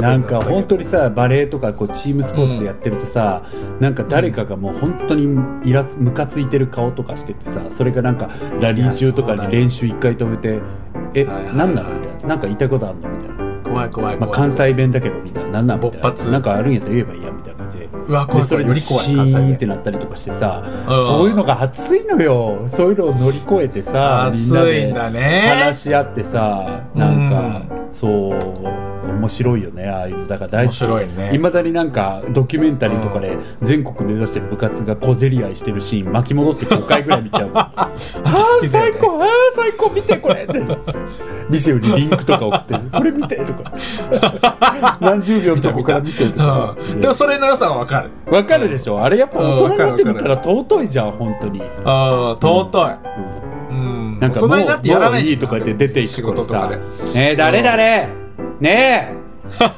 [0.00, 3.42] なんか本当にさバレーとかこうチームスポーツでやってるとさ、
[3.78, 8.28] なんか誰かがもう本当にイラつムカついてる顔とかしててさそれがなんか
[8.60, 10.60] ラリー中とかに練習一回止めて
[11.14, 11.56] 「えはいはいはい。
[11.56, 13.49] 何なの?」みたいな「なんか言いたいことあんの?」みたいな。
[13.70, 16.38] 怖い怖いまあ、怖い関西弁だけどみたいななんなんみたいな。
[16.38, 17.60] んかあるんやったら言えばいいやみたいな。
[17.60, 19.48] 感じでうわ怖いでそれより怖い関西弁。
[19.48, 22.66] ーンってなったりとかしてさうんそういうのが熱いのよ。
[22.68, 30.26] そういうのを乗り越えてさみんな熱いんでだね話し合ってさなんかそう面白いよねああいうの。
[30.26, 31.34] だから大白いね。
[31.34, 38.92] いまだになんかドキュメンタリーとかで全国目指してる部活が小競り合いしてるシーン巻き戻して5回ぐらい見ちゃう ああ好きだよね。
[38.92, 40.44] 最高ああ最高見てこれ。
[40.44, 40.60] って
[41.50, 43.62] ミシェルにリンクとか送ってこれ見てとか。
[45.00, 46.76] 何十秒のとこから見てとか。
[46.78, 47.00] うん。
[47.00, 48.10] でもそれの良さはわかる。
[48.32, 49.02] わかるでしょ。
[49.02, 52.98] あれやっぱ大人になってみたら尊いじゃん本当に、ああ尊い。
[53.70, 53.76] うん。
[53.76, 54.20] うん。
[54.20, 56.54] なんかもう大人になってやらないとか言って出てい仕くとさ。
[56.54, 56.76] 事とかで
[57.18, 58.19] 「ねえ誰誰？
[58.60, 59.30] ねえ。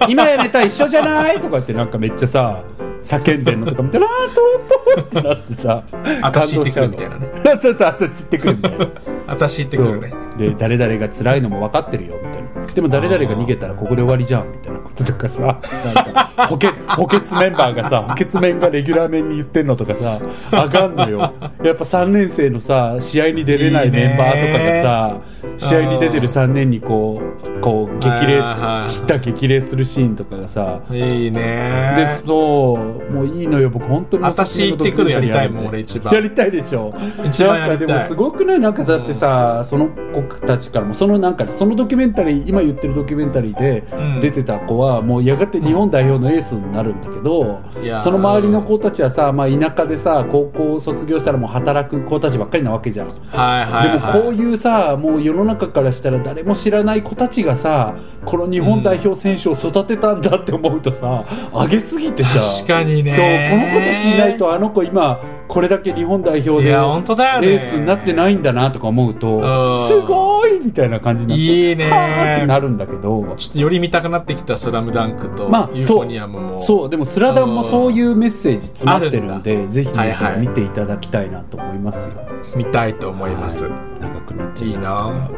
[0.09, 2.63] 今やめた一緒じゃない?」とか言ってなんかめっちゃさ
[3.03, 5.83] 叫んでんのとか見たら「ああ尊い!」ってなってさ。
[6.23, 7.27] 私行ってくるみたいなね。
[7.27, 8.87] ねそうそう私知ってくるみたいな。
[9.27, 10.13] 私行ってくるね。
[10.37, 12.73] で誰々が辛いのも分かってるよみたいな。
[12.73, 15.43] でも誰々が逃げたらここで終わりじゃんみたいなこととかさ。
[15.43, 21.19] なんか補欠補欠メンバーがさ補欠メンがレギュラー面に言ってんのとかさあかんのよ。
[21.63, 25.21] やっぱ3年生のさ試合に出れないメンバーとかがさ
[25.59, 28.43] 試合に出てる3年にこうこう激励
[28.89, 30.81] す知った激励するシーンとかがさ。
[30.91, 31.95] いいね。
[31.97, 33.71] でそうもういいのよ。
[33.71, 36.15] 僕本当に私行ってくるやりたいもん俺一番。
[36.15, 36.95] やりたいでしょ。
[37.25, 37.87] 一番やりたい。
[37.87, 38.61] なんかでもすごくない？
[38.61, 44.21] なんかだってさ、その子たちからもそのなんかそのドキュメンタリー今言ってるドキュメンタリーでうん。
[44.21, 47.63] 出てた子はもうやがて日本代表のエースになるんだけど、
[48.01, 53.09] その周りの子たちはさ、まあ、田舎でさ高校を卒業したらもう働く子たちばっかりなわけじゃん。
[53.09, 54.13] はいはいはい。
[54.13, 62.41] でもこういうさもう世の中からしたら誰も知らない子たちがさこの日本代表選手を育てたんだって思うとさ上げすぎてさ。
[62.41, 63.15] 確かにね。
[63.15, 65.21] そうこの子たちいないとあの子今
[65.53, 67.49] これだけ日本代表でエいや本当だよね。
[67.49, 69.87] ースになってないんだなとか思うとうん。
[69.87, 72.37] すごいみたいな感じになっていいね。
[72.37, 73.35] ってなるんだけど。
[73.37, 76.63] ちょっとより見たくなってきた「スラムダンクとまあユーフォニアムも。
[76.63, 82.13] そうでも「スラダン」もそういうメッセージ詰まってるんんでぜひぜひ見ていただきたいなと思いますよ、
[82.57, 83.73] 見たいと思います、はい。
[84.01, 85.31] 長くなっちゃいいいましたがな。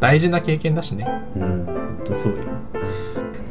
[0.00, 1.06] 大事な経験だしね。
[1.34, 2.38] うん本当そうよ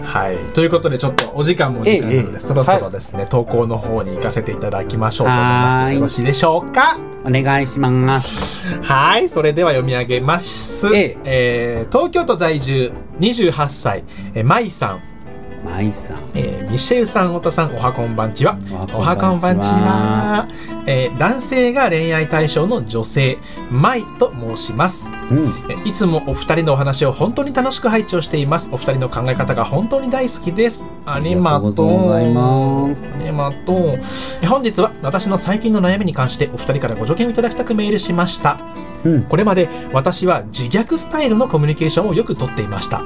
[0.09, 0.37] はい。
[0.53, 2.39] ということでちょっとお時間もお時間なので、ええええ。
[2.39, 5.93] そろそろですね、投稿の方に行かせていただきましょうと思いまはい。
[5.93, 6.97] すよろしいでしょうか？
[7.25, 11.85] お願いしますはいそれでは読み上げます、ええ。
[11.89, 15.01] ー東京都在住28歳えーまいさん
[15.63, 18.57] マイさんえーミシェルさん、太田さん、おはこんばんちは。
[18.93, 20.47] おはこんばんちはは。
[20.87, 23.37] えー男性が恋愛対象の女性、
[23.71, 25.09] マイと申します。
[25.31, 25.37] うん
[25.69, 28.69] えーいつもお二人のお話を本当に楽しく拝聴しています。
[28.71, 30.83] お二人の考え方が本当に大好きです。
[31.05, 31.47] ありがとう。
[31.53, 33.77] ありがとうございますありがとう。
[33.77, 38.59] えー本日は私の最近の悩みに関してお二人からご助言をいただきたくメールしました。
[39.03, 43.01] うんこれまで私は自虐スタイルのコミュニケーションをよくとっていました。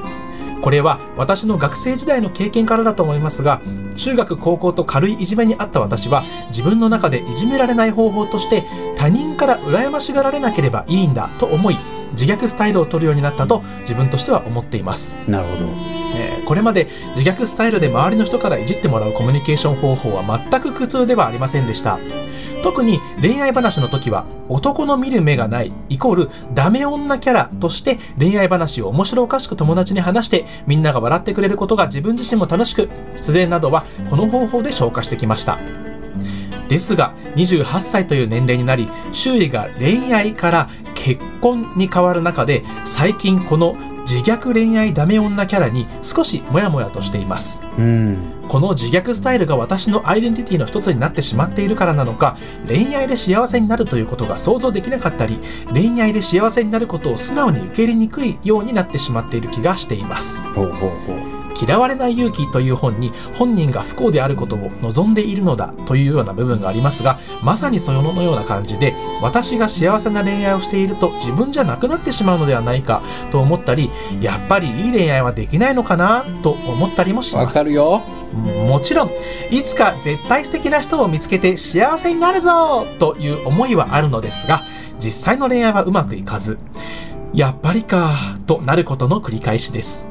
[0.64, 3.60] これは私の学生時代の経験からだと思いますが、
[3.98, 8.64] 中学高校と軽いいじめにあった私は自分の中でいじめられない方法として
[8.96, 11.76] 他人から羨ましがられなければいいんだと思い、
[12.12, 15.16] 自虐スタイルを取るようになったと自分としては思っています。
[15.28, 15.66] なるほど
[16.16, 21.98] えーこれまで自虐スタイルで周りの人からいじってもらうコミュニケーション方法は全く苦痛ではありませんでした
[22.64, 35.58] 特に恋愛話の時は男の見る目がないイコールダメ女キャラとして恋愛話を面白おかしく友達に話してみんなが笑ってくれることが自分自身も楽しく失恋などはこの方法で消化してきました。
[36.66, 47.60] ですが28歳という年齢になり周囲が恋愛から結婚に変わる中で最近この自虐恋愛ダメ女キャラに少しモヤモヤとしています。
[47.78, 48.18] うん。
[48.48, 52.36] この自虐スタイルが私のアイデンティティの一つになってしまっているからなのか
[52.68, 55.38] 恋愛で幸せになるということが想像できなかったり
[55.72, 60.44] 恋愛で幸せになることを素直に受け入れにくいようになってしまっている気がしています。
[60.52, 73.90] ほうほうほう嫌われない勇気という本に本人が不幸であることを望んでいるのだというような部分がありますがまさにそのような感じで私が幸せな恋愛をしていると自分じゃなくなってしまうのではないかと思ったり
[74.20, 77.58] やっぱりいい恋愛はできないのかなと思ったりもしわます。
[77.58, 78.02] かるよ。
[78.34, 79.10] もちろん
[79.50, 84.62] いつか絶対素敵な人を見つけて幸せになるぞという思いはあるのですが
[84.98, 86.58] 実際の恋愛はうまくいかず
[87.32, 88.10] やっぱりか
[88.46, 90.08] となることの繰り返しです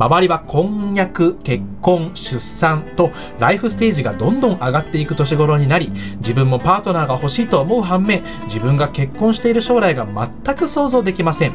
[0.00, 11.52] 周りは婚約、結婚、出産とライフステージがどんどん上がっていく年頃になり、自分もパートナーが欲しいと思う反面、自分が結婚している将来が全く想像できません。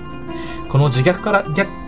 [0.69, 1.43] この自虐から、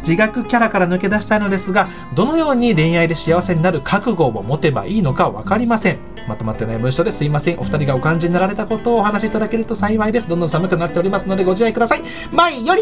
[0.07, 5.99] 自虐キャラから抜け出したいのですが、どのように恋愛で幸せになる覚悟を持てばいいのかわかりません。
[6.27, 7.59] まとまってない文章ですいません。
[7.59, 10.27] お二人がお感じになられたことをお話しいただけると幸いです。
[10.27, 12.01] どんどん寒くなっておりますのでご自愛ください。
[12.31, 12.81] マイより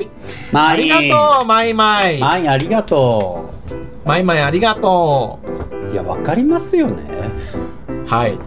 [0.52, 2.20] マありがとう、マイマイ。
[2.20, 3.50] マイありがと
[4.04, 5.52] マイマイありがとう。
[5.52, 5.56] う
[5.92, 7.04] いやわかりますよね
[8.06, 8.38] はい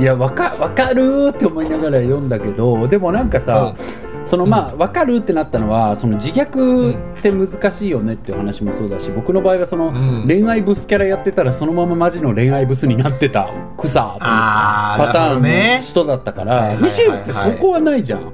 [0.00, 9.92] いやわかわかるって思いながら読んだけどでもなんかさ、うん、そのまあ、分かるってなったのはその自虐って難しいよねっていう話もそうだし僕の場合はその、
[10.26, 18.32] 恋愛ブスキャラやってたらそのままマジの恋愛ブスになってた草というパターンの人だったから、ミシェルってそこはないじゃん、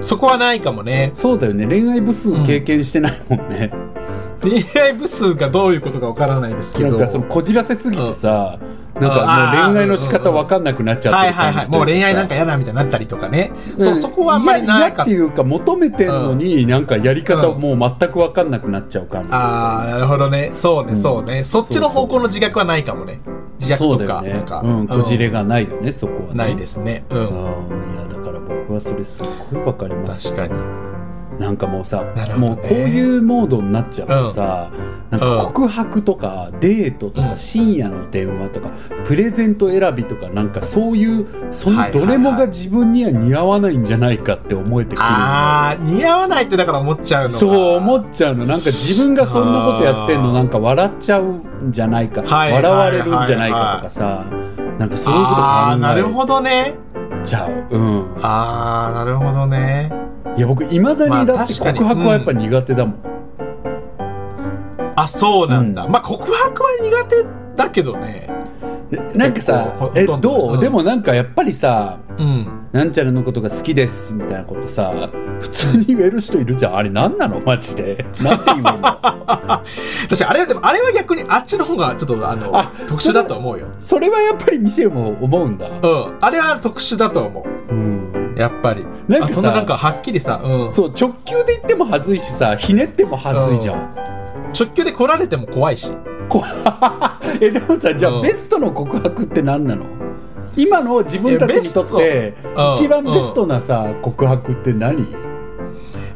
[0.00, 1.10] そこはないかもね。
[1.12, 1.66] そうだよね。
[1.66, 3.72] 恋愛ブス経験してないもんね、
[4.40, 6.90] 恋愛部数がどういうことかわからないですけど。
[6.90, 11.68] なんかそのこじらせすぎてさ、うん、なんかもう恋愛の仕方わかんなくなっちゃってはいはいはい。
[11.68, 20.52] もう恋愛なんか嫌だみたいになったりとかね、うん、そそこはあんまりないかっていうか求めてんのに、なんかやり方もう全くわかんなくなっちゃう感じ、ああなるほどね。
[20.54, 20.96] そうね。
[20.96, 22.94] そうね、そっちの方向の自覚はないか。
[22.94, 23.20] もね
[23.58, 27.04] 自虐とか、ね、なんか、うん、こじれがないよねそこは、ね、ないですね。
[27.10, 27.22] うん、い
[27.96, 30.32] やだから僕はそれすごいわかります。
[30.32, 30.91] 確かに
[31.38, 34.70] なんかもうさ、ね、もうこういうモードになっちゃうとさ、
[35.10, 48.46] うん、なんか告白とかデートとか深夜の電話とか、うん、プレゼント選びとかなんかそういうそのどれもが自分には似合わないんじゃないかって思えてくる、ああ似合わないってだから思っちゃうのそう思っちゃうの。
[48.46, 54.26] なんか自分がそんなことやってんのなんか笑っちゃうんじゃないか、笑われるんじゃないかとかさ、
[54.78, 55.42] なんかそういうこと考
[55.74, 56.74] えなるほどね
[57.24, 57.76] ちゃう。
[57.76, 58.16] うん。
[58.22, 60.02] ああなるほどね。
[60.36, 68.28] いや僕いまだにだって告白はやっぱ苦手だもん、うん、あそうなんだ、うん、まあ告白は苦手だけどね
[69.16, 70.16] なんかさえど
[70.50, 74.92] う、うん、でもなんかやっぱりさ、うん、なんちゃらのことが好きですみたいなことさ
[75.40, 76.76] 普通に言える人いるじゃん。
[76.76, 77.40] あれ何なの？
[77.40, 78.06] マジで。
[78.22, 78.78] なんて言うの？
[80.04, 82.52] 私あれでもあれは逆にあっちの方がちょっとあの
[82.86, 83.66] 特殊だと思うよ。
[83.78, 85.68] それはやっぱり店も思うんだ。
[85.68, 86.16] うん。
[86.20, 88.34] あれは特殊だと思う、うん。
[88.36, 88.86] やっぱり。
[89.08, 93.82] なんかそんななんかはっきりさ、うん、そう直球で言ってもはずいしさひねってもはずいじゃん、うん、
[94.52, 95.92] 直球で来られても怖いし
[97.40, 99.86] えでもさじゃあ、ベストの告白って何なの？
[100.56, 102.34] 今の自分たちにとって
[102.76, 105.06] 一番ベストなさ、告白って何？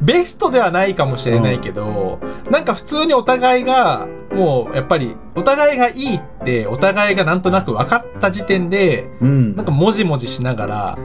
[0.00, 10.98] ベストではないかもしれないけど、うん、なんか普通にお互いがもうやっぱりお互いがいいってお互いがなんとなく分かった時点で、うん、なんかもじもじしながら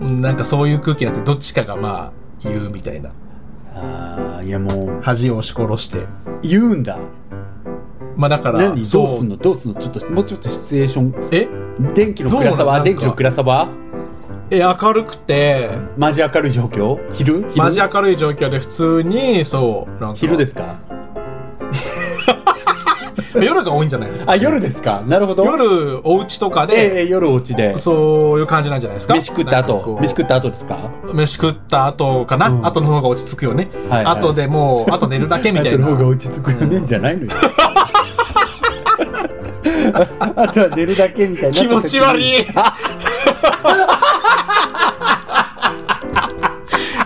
[0.00, 3.10] なんかそういう空気になってどっちかがまあ言うみたいな。
[3.74, 5.00] ああいやもう。
[5.02, 6.06] 恥を押し殺して。
[6.42, 6.98] 言うんだ
[8.18, 8.82] まあだから何？
[8.82, 9.36] どうすんの？
[9.36, 9.80] どうすんの？
[9.80, 11.14] ちょっともうちょっとシチュエーション。
[11.32, 11.48] え？
[11.94, 12.80] 電気の暗さは？
[12.82, 13.68] 電気の暗さは？
[14.50, 15.70] え明るくて。
[15.96, 16.98] マジ明るい状況？
[17.12, 17.46] 昼？
[17.56, 20.18] マジ明るい状況で普通にそうなんか。
[20.18, 20.76] 昼ですか？
[23.40, 25.02] 夜が多いんじゃないですか、ね、あ夜ですか？
[25.06, 25.44] なるほど。
[25.44, 27.78] 夜お家とかで、えー、夜お家で。
[27.78, 29.14] そういう感じなんじゃないですか？
[29.14, 29.98] 飯食った後？
[30.00, 30.90] 飯食った後ですか？
[31.14, 35.84] 飯食った後かな、うん、後の方が落ち着くよね、はいはい、後でもうあと寝るだけみたいな。
[35.86, 37.30] 後の方が落ち着くよね、うん、じゃないのよ
[40.36, 42.44] あとは寝るだけみたいな気持ち悪い。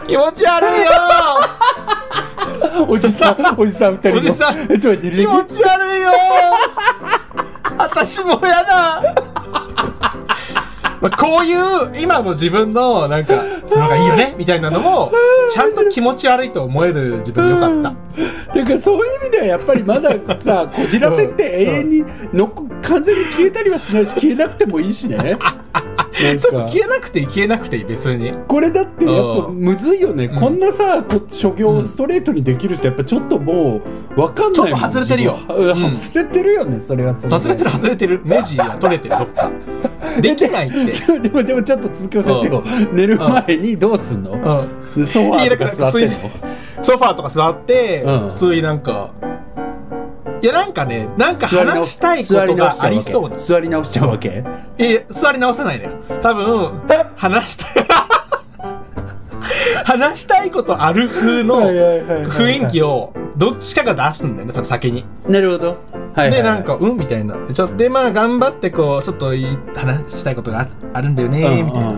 [0.06, 0.88] 気持ち悪いよ。
[2.88, 5.02] おじさん、おじさん二人おじさん、気持ち悪いよ。
[7.78, 9.02] 私もやだ。
[11.00, 11.58] まあ、こういう
[12.00, 13.42] 今の自分のなんか
[13.72, 15.12] そのがいいよねみたいなのも
[15.50, 17.94] ちゃんと気持ち悪いと思える自分でよかった。
[18.54, 22.48] だからそういう意味ではやっぱりまださ こじらせって永遠にの
[22.82, 25.36] 完全に消えたりはしないし消えなくてもいいしね。
[26.12, 28.32] そうそう消えなくていい消えなくていい別に。
[28.46, 33.80] これだってやっぱむずいよね、うん、こんなさ諸行ストレートにできる人やっぱちょっとも
[34.14, 34.52] う分かんない。
[34.52, 39.50] ちょっと外れてるよ、外れてるよねそれはそれ外れてる外れてるネジが取れてるどっか
[40.20, 46.14] できないってでもでもちょっと続き教えてよ寝る前にどうすんの、うん、ソファーとか座ってんの
[46.82, 49.14] ソファーとか座って、うん、普通になんか
[50.42, 53.38] いやなんかねなんか話したいことがありそう。
[53.38, 54.42] 座り直しちゃうわけ？
[54.76, 55.90] いや座り直さないのよ。
[56.20, 56.82] 多分
[57.16, 57.86] 話したい
[59.84, 65.04] 話したいことある風の雰囲気をどっちかが出すんだよね多分先に。
[65.28, 65.76] なるほど、
[66.14, 67.36] はい、でなんかうんみたいな。
[67.52, 69.32] ちょでまあ頑張ってこうちょっと
[69.76, 71.88] 話したいことがあるんだよねみたいな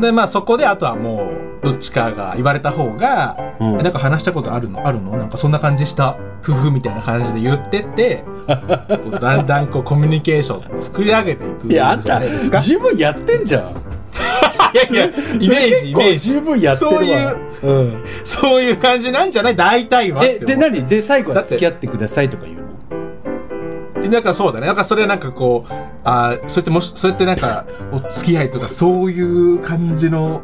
[0.00, 1.32] でまあそこであとはも
[1.62, 4.86] うどっちかが言われた方が、うん、なんか話したことあるの？
[4.86, 5.16] あるの？
[5.16, 8.24] なんかそんな感じした夫婦みたいな感じで言ってって
[9.02, 12.58] こうだんだんこうコミュニケーション作り上げていくいですか？
[12.60, 13.62] 十分やってんじゃん。
[14.74, 15.04] いやいや
[15.40, 16.18] イメージイメージ。
[16.32, 16.92] 十分やってるわ。
[16.96, 19.56] そういう、うん、そういう感じなんじゃない？
[19.56, 20.86] 大体はえで何？
[20.86, 22.63] で最後は付き合ってくださいとか言うの？
[24.08, 24.66] なんかそうだね。
[24.66, 25.72] なんかそれなんかこう
[26.04, 30.42] あそうやってもしそうやってなんかお付き合いとかそういう感じの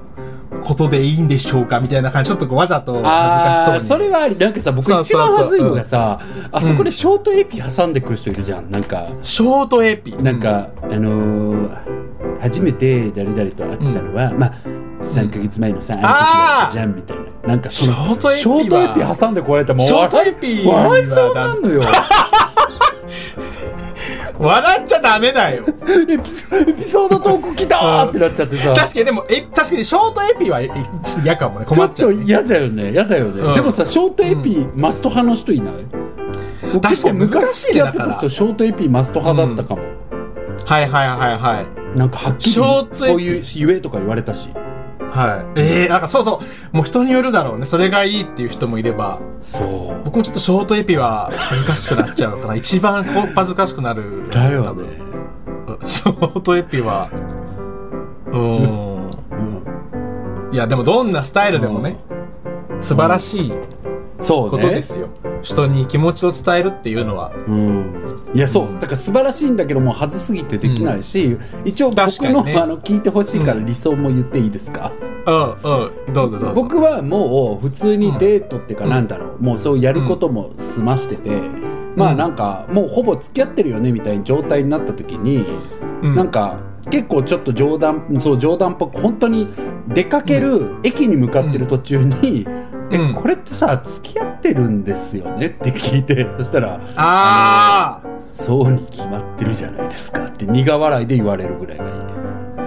[0.63, 2.31] ことでいいんでしょうかみたいな感じ。
[2.31, 3.81] ちょっとこうわざと恥ずかしそうに。
[3.83, 6.21] それはありなんかさ僕一番恥ずいのがさ
[6.53, 8.71] あそこでショートエピ挟んでくる人いるじゃん。
[8.71, 10.17] なんかショートエピ？
[10.17, 12.01] なんか、あのー
[12.41, 14.55] 初めて誰々と会ったのは、まあ
[15.03, 17.25] 3か月前のさ、あの時じゃんみたいな。
[17.49, 21.83] なんかそのショートエピ挟んでこられたらもうショートエピは笑いそうなんのよ
[24.41, 25.65] 笑っちゃダメだよ。
[25.67, 28.73] エピエピソードトーク来たーってなっちゃってさ。
[28.73, 30.85] 確かにでもえ確かにショートエピはえちょっ
[31.17, 31.67] と嫌かもね。
[31.67, 32.93] ちょっ困っちゃうと嫌だよね。
[32.93, 33.55] 嫌だよね、うん。
[33.55, 35.75] でもさショートエピマスト派の人いない、
[36.81, 39.83] 確かに難しいね昔付き合ってた人ショートエピマスト派だったかも、
[40.65, 41.63] はいはいはいは
[41.95, 41.99] い。
[41.99, 44.49] なんかはっきりそういう言えとか言われたし
[45.11, 45.61] はい。
[45.61, 46.41] えー、なんかそうそ
[46.73, 46.77] う。
[46.77, 47.65] もう人によるだろうね。
[47.65, 49.21] それがいいっていう人もいれば。
[49.41, 50.05] そう。
[50.05, 52.55] 僕もちょっとショートエピは恥ずかしくなっちゃうのかな。
[52.55, 54.31] 一番こう恥ずかしくなる。
[54.31, 54.87] だよ多分。
[54.87, 54.93] ね
[55.85, 57.11] ショートエピは。
[58.27, 59.05] うーん。
[59.07, 60.53] うん。
[60.53, 61.97] いやでもどんなスタイルでもね、
[62.81, 63.49] 素晴らしい。
[63.49, 63.80] そうね
[64.21, 65.09] ことですよ、
[65.43, 67.33] 人に気持ちを伝えるっていうのは。
[67.49, 67.85] うん、
[68.35, 68.69] いやそう。
[68.81, 71.99] だから素晴らしいんだけども外すぎてできないし、一応僕
[72.31, 72.55] の,、ね。
[72.57, 74.93] あの聞いてほしいから理想も言っていいですか、
[75.27, 75.45] うん
[76.07, 76.13] うん。
[76.13, 76.55] どうぞどうぞ。
[76.55, 81.31] 僕はもう普通にデートっていうかなんだろう、もうそうやることも済ましてて、
[81.97, 85.45] まあなんかもうほぼ付き合ってるよねみたいな状態になった時に、
[86.03, 86.15] うん。
[86.15, 86.59] なんか
[86.91, 89.49] 結構ちょっと冗談そう冗談っぽく本当に
[89.89, 92.47] 出かける、駅に向かってる途中に
[92.91, 93.11] 「うん。
[93.11, 101.97] えこれってさ付き合ってるんですよね?」って聞いて そしたらああ「そうに決まってるじゃないですか」って苦笑いで言われるぐらいがいいね。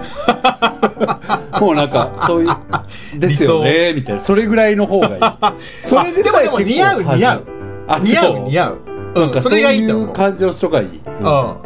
[1.60, 3.92] もうなんかそういうですよね？
[3.94, 4.20] みたいな。
[4.20, 5.20] それぐらいの方がいい。
[5.82, 7.42] それでさえでもでも似合う似合う。
[7.86, 8.78] あ似合そう似合う。
[9.14, 10.08] なんかうんそれがいいと思う。
[10.14, 11.14] 感じの人がいい、うん。
[11.16, 11.22] うん。
[11.24, 11.58] こ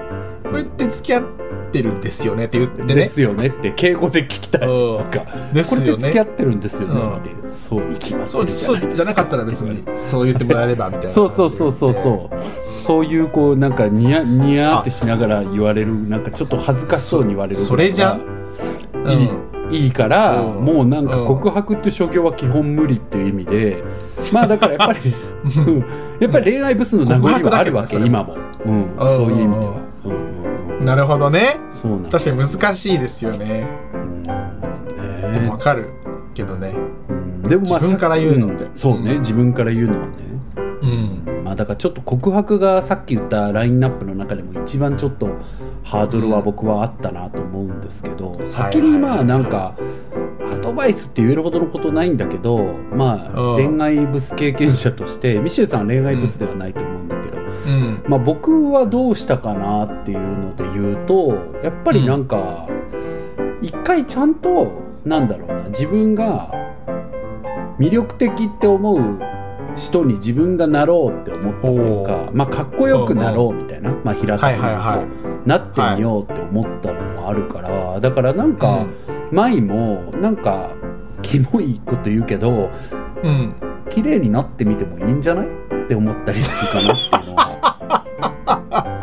[0.55, 1.38] れって付き合って
[1.83, 2.95] るんですよねって言ってね。
[2.95, 4.97] ですよねって敬語で聞きたい、うん。
[4.99, 5.87] なんかですよね。
[5.87, 8.95] これって付き合ってるんですよねって言って、そうに決まっじゃそうないですか。
[8.95, 11.09] じゃなかったら別にそう言ってもらえればみたいな。
[11.11, 12.39] そうそうそうそうそう。
[12.85, 18.15] そういうこうなんかニヤニヤってしながら言われるなんかちょっと恥ずかしそうに言われるそそれじゃ。
[18.15, 18.21] ん
[19.71, 20.65] いい,、いいから、うん。
[20.65, 23.83] もうなんか告白って所業は基本無理っていう意味で
[24.33, 25.01] まあだからやっぱり
[25.59, 25.85] うん。
[26.21, 29.73] やっぱり恋愛ブスの名残はあるわけ、今も、うん、そういう意味では、
[30.05, 30.38] うんうんうん
[30.81, 31.57] なるほどね。
[31.71, 33.67] そうなん確かに難しいですよね。
[33.95, 34.23] うん。
[34.23, 34.33] ね
[35.33, 35.87] でもわかる
[36.35, 36.75] けどね。
[37.09, 37.43] うん。
[37.43, 38.65] でもまあ自分から言うのって。
[38.65, 38.71] ん。
[38.75, 39.19] そうね。
[39.19, 40.15] 自分から言うのはね。
[40.83, 41.45] うん。
[41.45, 45.37] まあだからちょっと告白がさっき言ったラインナップの中でも一番ちょっと
[45.83, 49.75] ハードルは僕はあったなと思うんですけど、先にまあなんか
[50.53, 53.77] アドバイスって言えるほどのことないんだけどまあうん。
[53.79, 56.88] 恋愛ブス経験者としてミシェルさんは恋愛ブスではないと思
[57.69, 58.03] うん。
[58.09, 62.69] まあ僕はどうしたかなっていうので言うとやっぱりなんか
[63.63, 64.73] 一回ちゃんと
[65.05, 66.53] なんだろうな自分が
[67.79, 69.21] 魅力的って思う
[69.77, 74.79] 人に自分がなろうって思ったというかおまあかっこよくなろうみたいな、まあ平たく言うと、はいはい。
[74.79, 78.87] はなってみようって思ったのもあるからだからなんか、
[79.31, 80.73] 舞もなんか
[81.23, 82.71] キモいこと言うけど
[83.23, 83.55] うんうん。
[83.89, 85.47] 綺麗になってみてもいいんじゃない？
[85.47, 87.48] って思ったりするかなっていうのは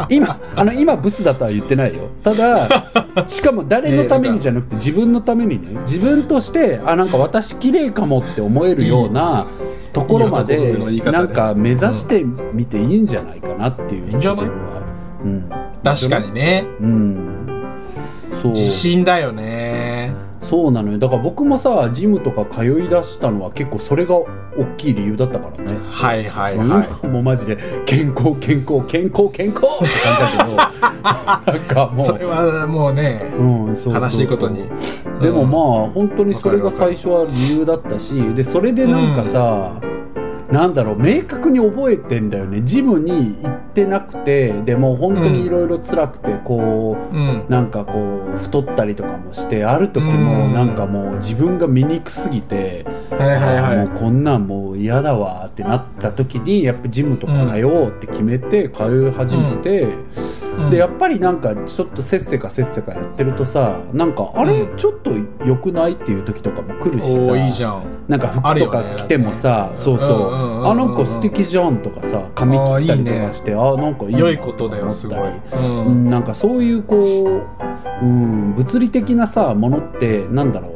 [0.09, 2.09] 今あの今ブスだとは言ってないよ。
[2.23, 2.67] ただ
[3.27, 5.79] しかも誰のためにじゃなくて自分のためにね。
[5.81, 9.45] 自分としてあなんか私綺麗かもって思えるような
[9.93, 10.75] ところまで
[11.11, 14.07] なんか目指してみていいんじゃないかなっていう。
[14.09, 14.45] いいんじゃない？
[14.45, 15.49] うん。
[15.83, 16.65] 確かにね。
[16.81, 17.17] うん。
[18.41, 18.51] そう。
[18.51, 20.13] 自信だよね
[20.45, 20.97] そうなのよ。
[20.97, 24.27] だから僕もさジムとか通い出したのは結構それが大
[24.77, 25.79] きい理由だったからね。
[25.83, 30.55] はいはいうんはいもうマジで健康健康健康健康って感じだけど
[31.51, 32.05] なんかもう。
[32.05, 34.01] それはもうねうん、そうそうそう。
[34.03, 34.69] 悲しいことに。
[35.21, 35.51] でもうん。
[35.51, 39.81] まあ本当にそれが最初は理由だったしでそれでなんかさ、
[40.55, 42.61] なんだろう明確に覚えてんだよね。
[42.63, 47.45] ジムに行ってなくてでも本当にいろいろ辛くてこう、うん。
[47.49, 50.53] なんかこう太ったりとかもしてある時もうん。
[50.53, 59.87] なんかもう自分が醜すぎて、はいはいあーはもうこんなんもう嫌だわってなった時にやっぱジムとか通おうって決めて通い始めて、
[60.67, 64.77] いでやっぱりなんかちょっとせっせかせっせかやってるとさなんかあれうん。
[64.77, 65.11] ちょっと
[65.45, 67.83] 良くないっていう時とかも来るしさいいじゃん。
[68.07, 75.17] なんか服とか着てもさ、そうそう,、あなんか素敵じゃんとかさ髪切ったりとかしてあなんかいいな良いことだよすごい。
[75.17, 76.07] ううん。
[76.07, 80.69] ん、なんかそういうこう、うん、物理的なさものってなんだろ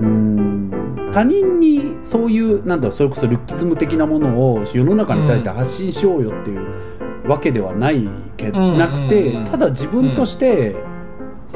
[0.00, 0.70] う、うん、
[1.12, 6.66] 他人にそういうなんだろうそれこそルッキズム的なものを世の中に対して発信しようよっていう
[7.28, 10.76] わけではないけ、うんなくて、うんうんただ自分として、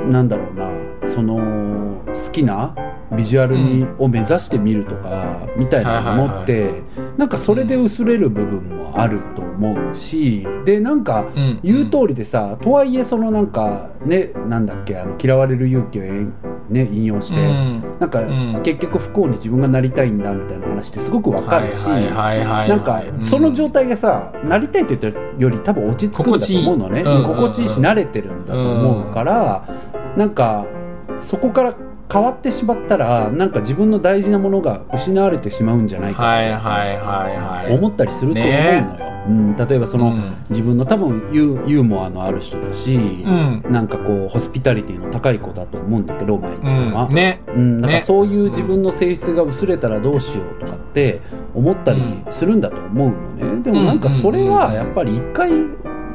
[0.06, 0.70] なんだろうな
[1.14, 2.74] その好きな
[3.14, 6.82] ビジュアルに、を目指してみるとかみたいなものって、
[7.16, 16.26] なんかそれで薄れる部分もあると思うしでなんかうん言う通りでさ、とはいえそのなんかねなんだっけあの嫌われる勇気をえ
[16.72, 17.82] ね引用して、うん。
[18.00, 18.60] なんか、うん。
[18.62, 27.02] 結局不幸に自分がなりたいんだみたいな話ってすごくわかるし、なんかその状態がさなりたいと言ったより多分落ち着くんだと思うのね。
[27.02, 27.18] 心地いい。
[27.18, 29.68] うん心地いいし慣れてるんだと思うから、
[30.16, 30.66] なんか
[31.20, 31.74] そこから
[32.10, 37.74] 変わってしまったらなんか自分の大事なものが失われてしまうんじゃないかはいはいはいはい。
[37.74, 38.62] 思ったりすると思うのよ。
[38.62, 39.12] ね。
[39.28, 40.36] うん、例えばその、うん。
[40.50, 43.62] 自分の多分ユーユーモアのある人だし、うん。
[43.70, 47.06] なんかこうホスピタリティの高い子だと思うんだけど舞ちゃんは。
[47.06, 47.14] うん。
[47.14, 47.40] ね。
[47.48, 48.02] うん、なんかね。
[48.02, 51.20] そういう自分の性質が薄れたらどうしようとかって
[51.54, 55.50] 思ったりするんだと思うのね、でもなんかそれはやっぱり一回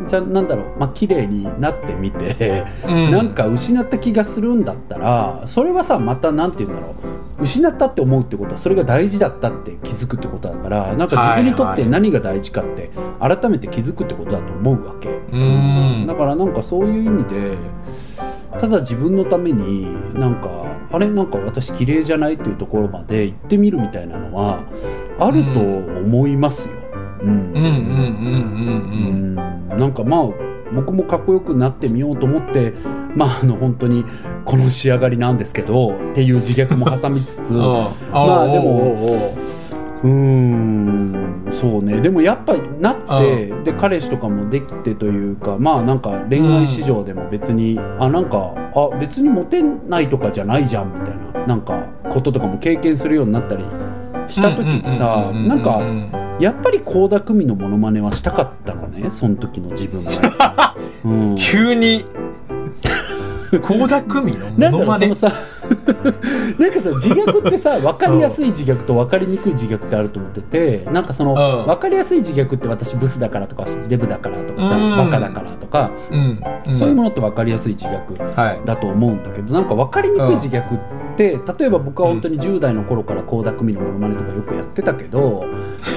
[0.08, 3.12] じゃなんだろうまあ綺麗になってみて、うん。
[3.12, 7.18] なんか失った気がするんだったらそれはさまたなんて言うんだろう。
[7.40, 12.90] 失ったって思うってことはそれが大事だったって気づくってことだからなんか自分にとって何が大事かって
[13.20, 16.06] 改めて気づくってことだと思うわけ、うん。
[16.08, 17.56] だからなんかそういう意味で
[18.60, 19.86] ただ自分のために
[20.20, 20.50] なんか
[20.92, 24.64] あれなんか私綺麗じゃないっていうところまで行ってみるみたいなのは
[25.20, 26.74] あると思いますよ。
[26.82, 26.87] うん
[27.22, 27.30] うん。
[27.30, 28.74] うんうんうんう
[29.40, 29.80] んうん。
[29.80, 30.30] なんかまあ
[30.74, 32.74] 僕もかっこよくなってみようと思って
[33.16, 34.06] まああの本当に
[34.46, 39.38] この仕上がりなんですけどっていう自虐も挟みつつ うんまあでもお
[40.04, 42.02] うんそうね。
[42.02, 53.64] でもやっぱりなってで彼氏とかもできてというかまあなんか恋愛市場でも別に、あなんかあ別にモテないとかじゃないじゃんみたいななんかこととかも経験するようになったり
[54.28, 55.82] した時にさなんか
[56.40, 60.76] やっぱり倖田來未のモノマネはしたかったのねその時の自分が。
[61.04, 61.36] うん。
[61.36, 62.06] 急に。
[63.52, 65.08] 倖田來未のモノマネ？
[65.08, 71.68] なんかさ自虐ってさ分かりやすい自虐と分かりにくい自虐ってあると思っててなんかそのうん。
[71.68, 74.98] 分かりやすい自虐って私ブスだからとかデブだからとかさうん。
[74.98, 76.76] バカだからとかうん。
[76.76, 78.62] そういうものって分かりやすい自虐はい。
[78.66, 85.46] だと思うんだけどなんか分かりにくい自虐って例えば僕は本当に10代の頃から倖田來未のモノマネとかよくやってたけど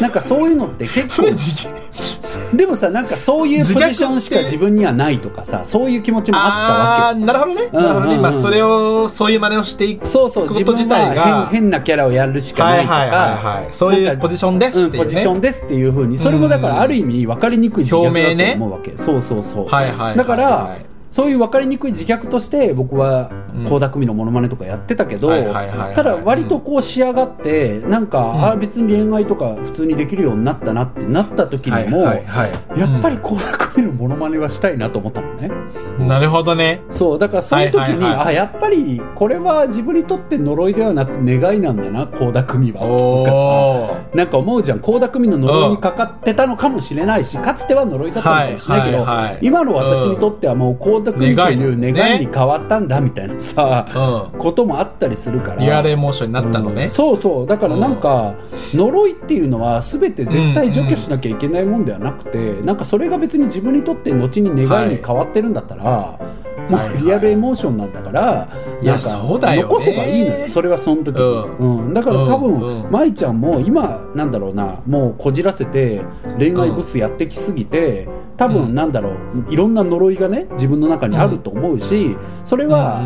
[0.01, 1.29] なんかそういうのって結構
[2.57, 7.25] でもさなんかそういうポジションしか自分にはないとかさそういう気持ちもあったわけ。
[7.25, 7.69] なるほどね。
[7.73, 8.19] なるほどね。
[8.19, 11.23] まあそれをそういう真似をしていくそうそうこと自体が。
[11.23, 13.69] は変変なキャラをやるしかないとか、はいはいはいはい。
[13.71, 15.01] そういうポジションですっていうね。
[15.01, 16.19] うん、ポジションですっていうふうに。
[16.19, 20.17] それもだからある意味分かりにくい自虐だと思うわけ、そうそうそう、はいはいはいはい。
[20.17, 20.77] だから
[21.11, 23.67] そういう分かりにくい自虐として僕はうん。
[23.67, 28.45] 倖田來未のモノマネとかやってたけど、ただ割とこう仕上がってなんか、ん。
[28.53, 35.51] あ別に恋愛とか普通にできるようになったなってなった時にも、やっぱり倖田來未のモノマネはしたいなと思ったのね。
[35.99, 36.83] うんなるほどね。
[36.91, 38.27] そうだからその時に、はいはいはい。
[38.29, 42.81] あやっぱりこれは自分にとって呪いではなく願いなんだな倖田來未は。
[42.81, 44.17] とかさ。
[44.17, 44.81] なんか思うじゃん。
[44.81, 49.07] 倖田來未の呪いにかかってたのかもしれないしかつては呪いだったのかもしれないけど、
[49.43, 58.35] 今の私にとってはもう倖田來未という願いに変わったんだみたいなさ、うこともあったりするからリアルエモーションになったのねうんそうそうだからなんか、
[58.75, 66.41] 呪いっていうのは全て絶対除去しなきゃいけないもんではなくて、なんかそれが別に自分にとって後に願いに変わってるんだったら、はい
[66.95, 68.49] うリアルエモーションなんだから、
[68.81, 76.03] いやなんか残せばいいのよそれはその時に、うんだから多分、うんうん舞ちゃんも今なんだろうなもうこじらせて
[76.39, 83.01] 恋愛ブスやってきすぎてうん分なんだろういろんな呪いがね自分の中にあると思うしそれは、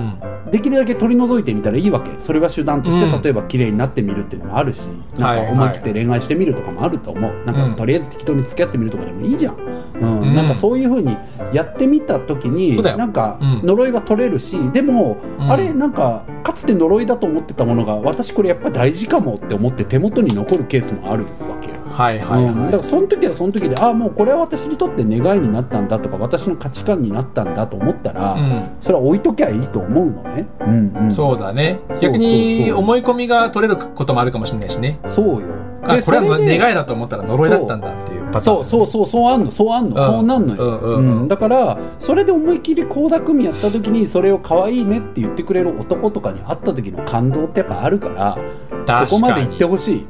[0.50, 3.22] できるだけ取り除いてみたらいいわけそれが手段として、うん。
[3.22, 5.40] 例えば綺麗になってみるっていうのもあるしはい。
[5.40, 10.20] なんか思い切って恋愛してみるとかもあると思う、なんかうんとりあえず適当に付き合ってみるとかでもいいじゃん、うん。
[10.20, 10.34] うん。
[10.34, 11.16] なんかそういうふうに
[11.52, 13.66] やってみた時になんかうん。
[13.66, 15.50] 呪いは取れるし、でも、うん。
[15.50, 21.83] あれなんかかつて呪いだと思ってたものが私これやっぱ大事かもって思って手元に残るケースもあるわけよ。
[21.94, 28.38] はいはいはい、うん、だからその時はその時でああもうこれは私にとって願いになったんだとか私の価値観になったんだと思ったら、う
[28.80, 30.46] それは置いときゃいいと思うのね。
[30.60, 31.78] うんうん、ん、そうだね。
[32.00, 34.98] 逆に思い込みが取れることもあるかもしれないしね。
[35.06, 35.46] そうよ。
[35.86, 38.42] あこれは願いだと思ったら呪いだったんだっていうパターン。
[38.42, 38.64] そう。
[38.64, 39.50] そうそうそうあんの。
[39.50, 40.06] そうあんの、うん。
[40.12, 41.28] そうなんのよ、うんうんうん。
[41.28, 50.06] だからそれで思いっきり倖田來未やった時にそれを可愛いねって言ってくれる男とかに会った時の感動ってやっぱあるからそこまで言ってほしい、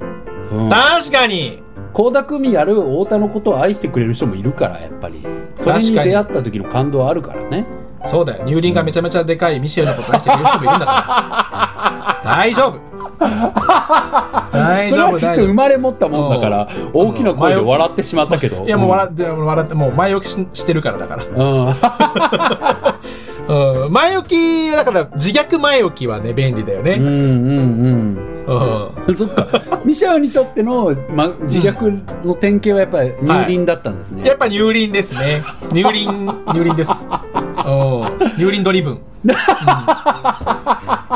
[0.52, 1.62] うん、確かに
[1.94, 5.24] 倖田來未やる太田のことを愛してくれる人もいるからやっぱり。
[5.54, 6.10] それに確かに。
[6.10, 7.64] 出会った時の感動はあるからね。
[8.04, 8.44] そうだよ。
[8.44, 12.24] 乳輪がめちゃめちゃでかいミシェルのことを愛してくれる人もいるんだから。
[12.24, 12.80] 大丈夫。
[14.52, 18.64] 大丈それはちょっと生まれ持ったもんだから大きな声で笑ってしまったけど。
[18.64, 21.24] いやもう笑って、笑ってもう前置きししてるからだから。
[21.24, 21.32] うん、
[23.84, 26.96] うん、前置き、だから自虐前置きはね、便利だよね。
[26.98, 27.20] うんうんうんう
[28.30, 28.33] ん。
[28.46, 29.46] そっか。
[29.84, 35.42] ミシャオにとっての、ま、自虐の典型はやっぱり乳輪だったんですね、やっぱ乳輪ですね。
[35.70, 37.06] 乳輪、乳輪です。
[37.06, 38.30] うん。
[38.36, 39.00] 乳輪ドリブン。
[39.24, 39.30] うん。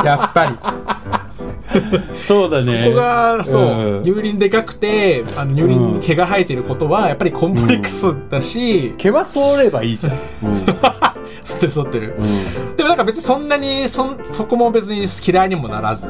[0.05, 0.57] やっぱり。
[2.17, 2.85] そうだね。
[2.85, 3.63] ここが、そう、
[3.97, 4.03] うん。
[4.03, 10.57] 乳輪でかくて、あの乳輪に毛が生えてることは、やっぱりコンプレックスだし、毛は剃ればいいじゃん、うん。
[11.43, 12.15] 吸ってる吸ってる。
[12.19, 16.09] うでもなんか別にそんなに、そん、そこも別に嫌いにもならず、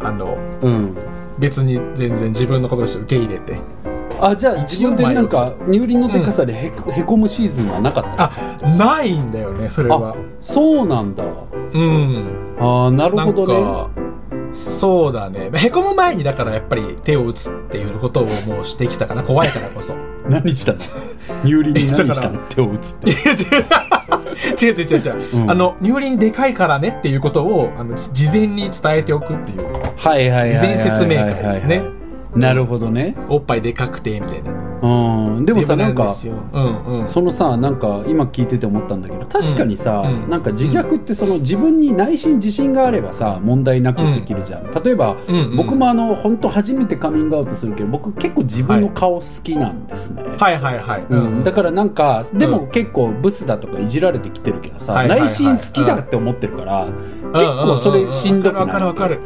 [0.00, 0.96] あの、ん、うん、
[1.38, 3.58] 別に全然自分のこととして受け入れて。
[4.18, 8.32] あじゃあ自分でなんか乳輪のでかさでへ,、へこむシーズンはなかった？
[8.64, 10.16] あ、ないんだよね、それあは。
[10.40, 11.22] そうなんだ
[11.74, 12.24] うん。
[12.58, 13.90] ああなるほどねか、
[14.56, 15.50] そうだね。
[15.54, 19.94] へこむ前にだからやっぱり手を打つっていうことをもうしてきたから、怖いからこそ。
[20.28, 20.78] 何したの？
[21.44, 22.38] 乳輪に何したの？
[22.48, 23.16] 手を打つって違う
[24.72, 24.84] 違う違う。
[24.86, 25.50] 違う違う、うん。
[25.50, 29.66] あの乳輪でかいからねっていうことをあの事前に伝えておくっていう。
[29.96, 30.50] はいはいはいはいはい。
[30.50, 31.82] 事前説明会ですね
[32.36, 33.16] なるほどね。
[33.28, 34.52] おっぱいでかくてみたいな。
[34.82, 35.46] うん。
[35.46, 36.14] でもさでなんか
[36.52, 37.08] うんうん。
[37.08, 40.30] そのさなんか今聞いてて思ったんだけど確かにさ、うん。
[40.30, 45.56] なんか自虐ってその自分に内心自信があればさ問題なくできるじゃん、例えば、うんうん。
[45.56, 55.28] 僕もあの本当初めてカミングアウトするけど僕結構自分の顔好きなんですね、はいはいはい、うん、だからなんかでもう結構ブスだとかいじられてきてるけどさ、はいはいはい。
[55.28, 56.86] 内心好きだって思ってるから、
[57.32, 59.20] 結結構それしんどくなる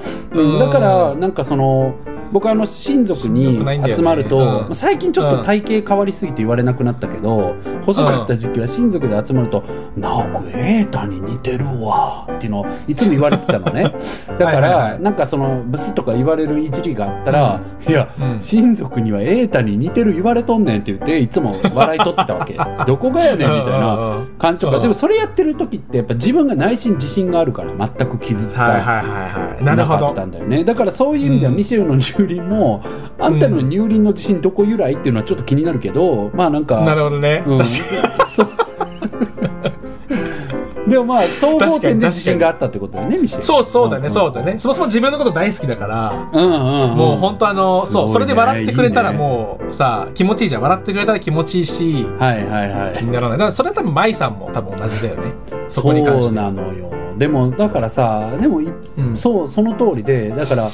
[0.58, 1.94] だからなんかその
[2.32, 3.58] 僕あの親族に
[3.94, 4.74] 集まると、うん。
[4.74, 9.64] 最近ちょっと体型変わりすぎて言われなくなったけど、細かった時期は親族で集まると
[9.96, 13.92] 「直く瑛太に似てるわ」っていうのをいつも言われてたのね。
[14.38, 18.40] だからはいなんかそのブスとか言われるいじりがあったら「いや、うん。
[18.40, 22.56] 親族には瑛太に似てる言われとんねん」って言っていつも笑い取ってたわけ。
[22.86, 24.76] どこがやねんみたいな感じとか。
[24.76, 24.82] うん。
[24.82, 28.80] でもそれやってる時ってやっぱ自分が内心自信があるから全く傷つかない。
[28.80, 29.64] はいはいはいはい。
[29.64, 30.00] なるほど。
[30.00, 30.64] なかったんだよね。
[30.64, 31.56] だからそういう意味ではうん。
[31.56, 31.96] ミシェルの
[32.26, 32.82] 乳輪も、
[33.18, 37.58] あんたの乳輪の自信どこ由来っていうのはちょっと気になるけどまあなんかなるほどね、うん、
[40.90, 43.42] でもまあ総合点で自信があったってことだよねミシェル。
[43.44, 44.10] そうそうだね、ん。
[44.10, 44.58] そうだね。
[44.58, 50.62] そもそも自分のこと大好きだからうんうん、うん、もう本当あの、ねそうそれで笑ってくれたらもうさ気持ちいいじゃん。
[50.62, 52.94] 笑ってくれたら気持ちいいしはいはいはい。
[52.94, 53.38] 気にならない。
[53.38, 55.32] だからそれは多分舞さんも多分同じだよね。
[55.68, 56.22] そこに関して。
[56.26, 56.90] そうなのよ。
[57.16, 58.68] でもだからさでもい
[58.98, 59.16] うん。
[59.16, 60.70] そうその通りでだから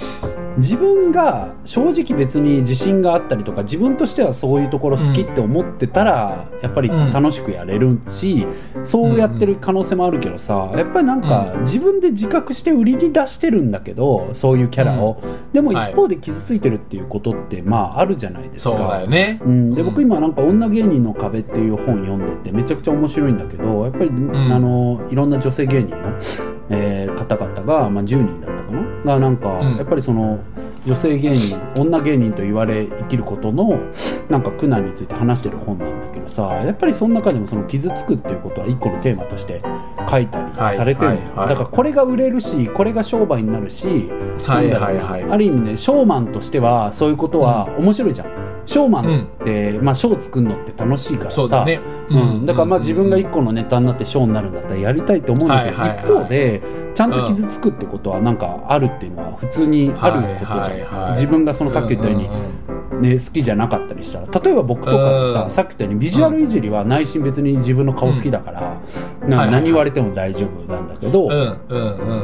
[0.59, 8.47] 自分が正直別に自信があったりとか自分としてはそういうところ好きって思ってたら、やっぱり楽しくやれるし、
[8.85, 18.77] そうやってる可能性もあるけどさやっぱりなんか自分で自覚して売りに出してるんだけどそういうキャラを、でも一方で傷ついてるっていうことってまああるじゃないですか。
[18.77, 19.41] そうだよね。
[19.45, 19.87] うん、でうん。
[19.89, 24.53] 僕今なんか「女芸人の壁」っていう本読んでてめちゃくちゃ面白いんだけどやっぱり、ん。
[24.53, 29.15] あのいろんな女性芸人の、えー方々が、まあ、10人だったかな？
[29.15, 29.77] がなんか、うん。
[29.77, 30.39] やっぱりその
[30.87, 33.81] 女性芸人女芸人と言われ生きることの
[34.29, 39.63] なんか苦難について話してる本なんだけどさやっぱりその中でもその傷つくっていうことは一個のテーマとして
[40.09, 41.47] 書いたりされてるんだよ、はいはい。
[41.47, 44.09] はいだからこれが売れるしこれが商売になるし
[44.47, 48.29] ある意味ねショーマンとしてはそういうことは面白いじゃん、
[48.67, 51.37] ショーマンって、まあショー作るのって楽しいからさ。
[51.37, 51.81] そうだね。
[52.11, 55.97] うん、だからまあ自分が一個のネタになってショーになるんだったらやりたいと思うんだけど、はいはい。
[55.99, 56.63] はい一方で
[56.95, 68.81] ちゃんと傷つくってことはなんかあるっていうのは普通にあることじゃん、はいはいはい自分がそのさっき言ったように、んんんね、好きじゃなかったりしたら例えば僕とかってささっき言ったようにビジュアルいじりは内心別に自分の顔好きだから、
[69.23, 71.29] うん、な何言われても大丈夫なんだけど、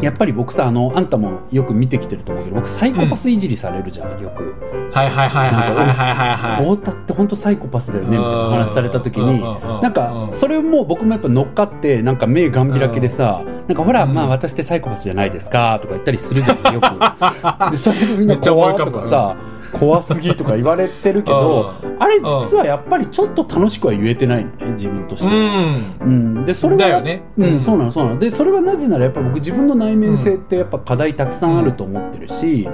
[0.02, 4.54] やっぱり僕さあのあんたもよく見てきてると思うけど僕サイコパスいじりされるじゃん、よく。
[4.92, 9.40] はいはいはいはいはいはいはい太田って本当サイコパスだよねみたいな話された時に
[9.80, 16.90] なんかそれも僕もやっぱ乗っかってなんか目がんびらけでさなんかほら、まあ私ってサイコパスじゃないですかとか言ったりするじゃんよく。
[17.70, 19.36] でそれみんな怖いとかさ。
[19.72, 25.28] 怖すぎとか言われてるけどあれ実はやっぱりちょっと楽しくは言えてないのね自分として。
[25.28, 25.96] うん。
[26.00, 26.04] う
[26.42, 27.22] ん、でそれはだよね。
[27.36, 28.18] うん、そうなのそうなの。
[28.18, 32.68] でそれはなぜならやっぱ僕自分の内面性ってやっぱ課題たくさんあると思ってるし、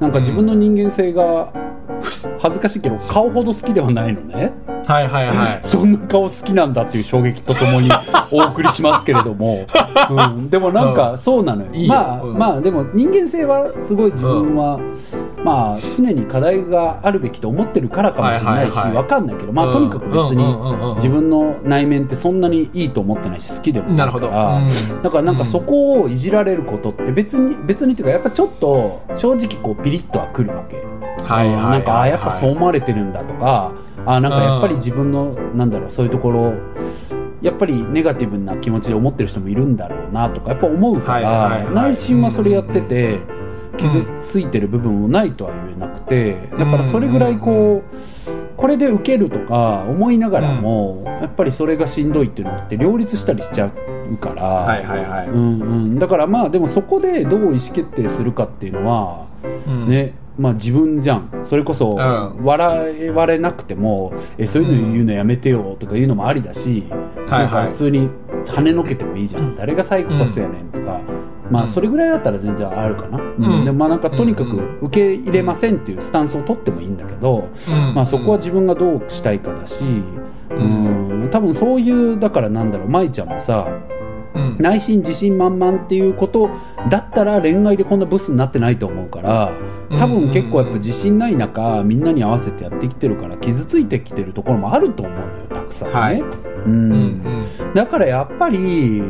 [0.00, 1.52] なんか自分の人間性が
[2.40, 4.52] 恥ずかしいけど顔ほど好きではないのね
[4.86, 5.58] はいはいはい。
[5.62, 7.88] そんな顔好きなんだっていう衝撃とともに
[8.32, 9.66] お送りしますけれども、
[10.34, 11.94] うん、でもなんかそうなのよ、いいよ。
[11.94, 12.38] まあ、うん。
[12.38, 14.78] まあでも人間性はすごい自分は、
[15.44, 20.56] まあ常に課題があるべきと思ってるからかもしれないし、はいはいかんないけどまあとにかく別に
[20.96, 24.28] 自分の内面ってそんなにいいと思ってないし好きでもなないるほど。
[24.28, 24.60] から、
[25.02, 30.76] だからなんかそこをいじられることって別に別にっていうかやっぱちょっと正直こうピリッとはくるわけ。
[31.24, 33.72] はいはいはいなんかあやっぱそう思われてるんだとか
[34.06, 36.54] あなんかやっぱり自分のなんだろうそういうところ
[37.40, 41.74] やっぱりネガティブな気持ちで思ってる人もいるんだろうなとかやっぱ思うから、はいはいはい。
[41.74, 43.18] 内心はそれやってて、
[43.76, 47.96] 傷ついてる部分もないとは言えなくてだからそれぐらいこう
[48.56, 53.72] これで受けるとか思いながらも、やっぱりそれがしんどいっていうのって両立したりしちゃ
[54.08, 59.26] うから、はいはいはい、うんうん、だからまあでもそこでどう意思決定するかっていうのは、
[59.66, 59.88] うん。
[59.88, 61.40] ねまあ自分じゃん。
[61.42, 62.44] それこそん。
[62.44, 66.84] 笑われなくても、えそういうの言うのやめてよとか言うのもありだし、
[67.28, 68.08] なんか普通に
[68.44, 69.56] 跳ねのけてもいいじゃん、うん。
[69.56, 71.00] 誰がサイコパスやねんとか、
[71.50, 73.58] まあそれぐらいだったら全然あるかな、うん。
[73.58, 73.64] うん。
[73.64, 74.78] でもまあなんかとにかくうん。
[74.82, 77.94] 受け入れませんっていうスタンスを取ってもいいんだけど、うん。
[77.94, 79.84] まあそこは自分がどうしたいかだし、
[80.50, 83.66] ううんん、多分そういうだからなんだろう舞ちゃんもさ
[84.34, 84.56] うん。
[84.58, 86.50] 内心自信満々っていうこと
[86.88, 89.52] だったら恋愛でこんなブスになってないと思うから
[89.90, 96.20] 多分結構やっぱ自信ない中みんなに合わせてやってきてるから傷ついてきてるところもあると思うのよたくさんね、はい。
[96.20, 96.30] うん。
[96.68, 97.74] うんうん。
[97.74, 99.02] だからやっぱり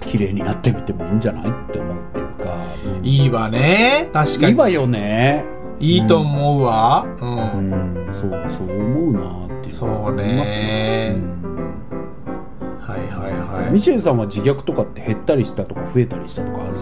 [0.00, 2.64] 綺麗になってみてもいいんじゃないって思うっていうか、
[2.98, 3.06] うん。
[3.06, 4.08] いいわね。
[4.12, 4.52] 確かに。
[4.52, 5.44] いいわよね。
[5.80, 7.06] いいと思うわ。
[7.20, 7.28] う、う
[7.60, 8.08] ん。
[8.08, 8.08] ん。
[8.12, 11.14] そうそう思うなっていうそうね。
[11.16, 11.38] うん
[12.88, 13.32] はいはい
[13.64, 13.72] はい。
[13.72, 16.74] ミシェルさんは自虐とかって減ったりしたとか増えたりしたとかある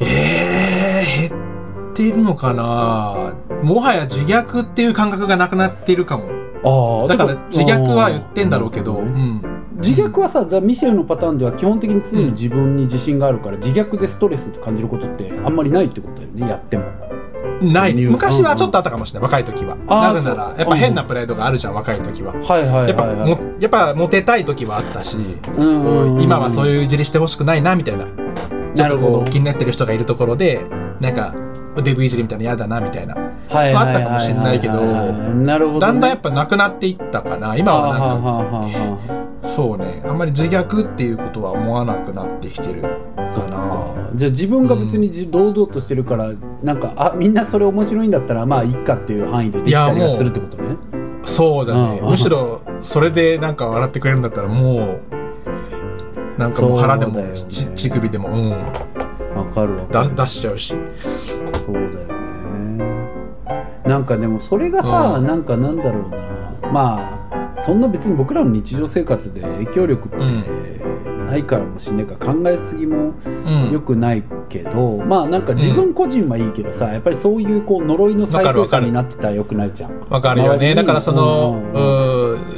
[0.00, 1.40] えー、減
[1.90, 3.34] ってるのかな？
[3.62, 6.24] もはや自虐っていう感覚がなくなっているかも。
[6.66, 9.42] ああだから自虐は言ってんだろうけど、うん、
[9.82, 16.84] 自虐はさ、じゃあミシェルのパターンでは基本的に常に自分に自信があるから、自虐でストレスと感じることってあんまりないってことだよねやっても
[17.62, 17.92] ない。
[17.92, 19.76] うん昔はちょっとあったかもしれない若い時は。
[19.86, 22.32] なぜならやっぱ変なプライドがあるじゃん若い時は。
[22.32, 25.16] はいはいやっぱもやっぱモテたい時はあったし、
[25.56, 28.06] 今はそういういじりしてほしくないなみたいな。
[28.74, 30.60] ちょっとこう気になってる人がいるところで
[31.00, 31.34] なんか
[31.82, 33.14] デブいじりみたいなの嫌だなみたいな。
[33.14, 34.80] はあったかもしれないけど
[35.78, 37.56] だんだんやっぱなくなっていったかな。
[37.56, 40.02] 今はなんかそうね。
[40.06, 42.82] あんまり自虐っていうことは思わなくなってきてる
[43.16, 44.10] あかな。
[44.14, 46.32] じゃあ自分が別にじ堂々としてるから
[46.62, 50.76] なんかあみんなそれ面白いんだったらまあいいかっていう範囲でできたりはするってことね。
[51.24, 51.98] そうだね。
[52.02, 55.00] うんむしろそれでなんか笑ってくれるんだったらも
[56.36, 57.32] うなんかもう腹でもね。
[57.32, 58.50] ち乳首でもうん。
[58.50, 59.84] わかるわ。
[59.86, 60.74] かだる出しちゃうし。
[60.74, 62.84] そうだよね。
[63.84, 65.26] なんかでもそれがさ、うん。
[65.26, 66.72] なんかなんだろうな。
[66.72, 67.33] まあ
[67.64, 70.18] そんな別に僕らの日常生活で影響力って
[71.24, 73.70] ないからもしんないから考えすぎもうん。
[73.72, 80.00] 良くないけど、まあなんか自分個人はいいけどさやっぱりそういうこう呪いの再生産になってたら良くないじゃん。
[80.10, 80.74] わかるよね。
[80.74, 81.62] だからその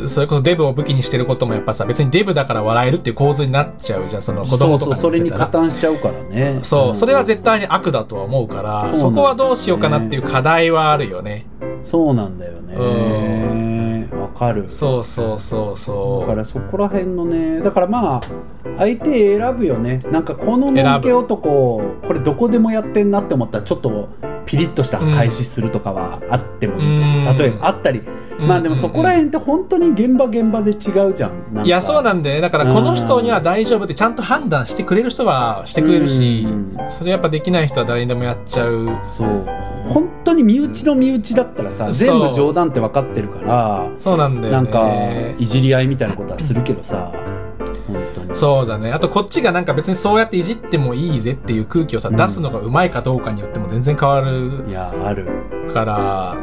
[0.02, 4.22] うんそれこそデブを武器にしてることもやっぱさ別にデブだから笑えるっていう構図になっちゃうじゃん。
[4.22, 6.58] その子供とかそうそうそれに加担しちゃうからね。
[6.62, 6.94] そう、ん。
[6.94, 11.46] それは絶対に悪だとは思うからそこはどうしようかなっていう課題はあるよね。
[11.82, 12.74] そうなんだよね。
[12.76, 13.75] わ
[14.36, 14.64] かる。
[14.68, 18.20] そうそうそうだそからそこら辺のねだからまあ
[18.78, 19.98] 相手選ぶよね。
[20.10, 21.40] なんかこののんけ男
[22.06, 24.08] これどこでもやってんなって思ったらちょっと
[24.46, 28.06] ピリッとした返しするとかはあってもいいじゃ例えばあったり、う
[28.42, 31.64] まあでもそこら辺って本当に現場現場で違うじゃん。
[31.64, 32.36] いやそうなんだよ。
[32.36, 36.76] ねだからこの人には大丈夫ってちゃんと判断してくれる人はしてくれるしうん。
[36.88, 38.86] それやっぱできない人は誰にでもやっちゃう。
[39.16, 39.44] そう。
[39.88, 44.70] 本当に身内の身内だったらさ全部冗談って分かってるからそうなんだよね。
[44.70, 44.88] なんか
[45.38, 47.12] いじり合いみたいなことはするけどさ。
[47.86, 48.34] 本当に。
[48.34, 48.92] そうだね。
[48.92, 52.16] あとこっちがなんか別にそうやっていじってもいいぜっていう空気をさ、うん。
[52.16, 55.26] 出すのがうまいかどうかによっても全然変わるいやある。
[55.72, 56.36] から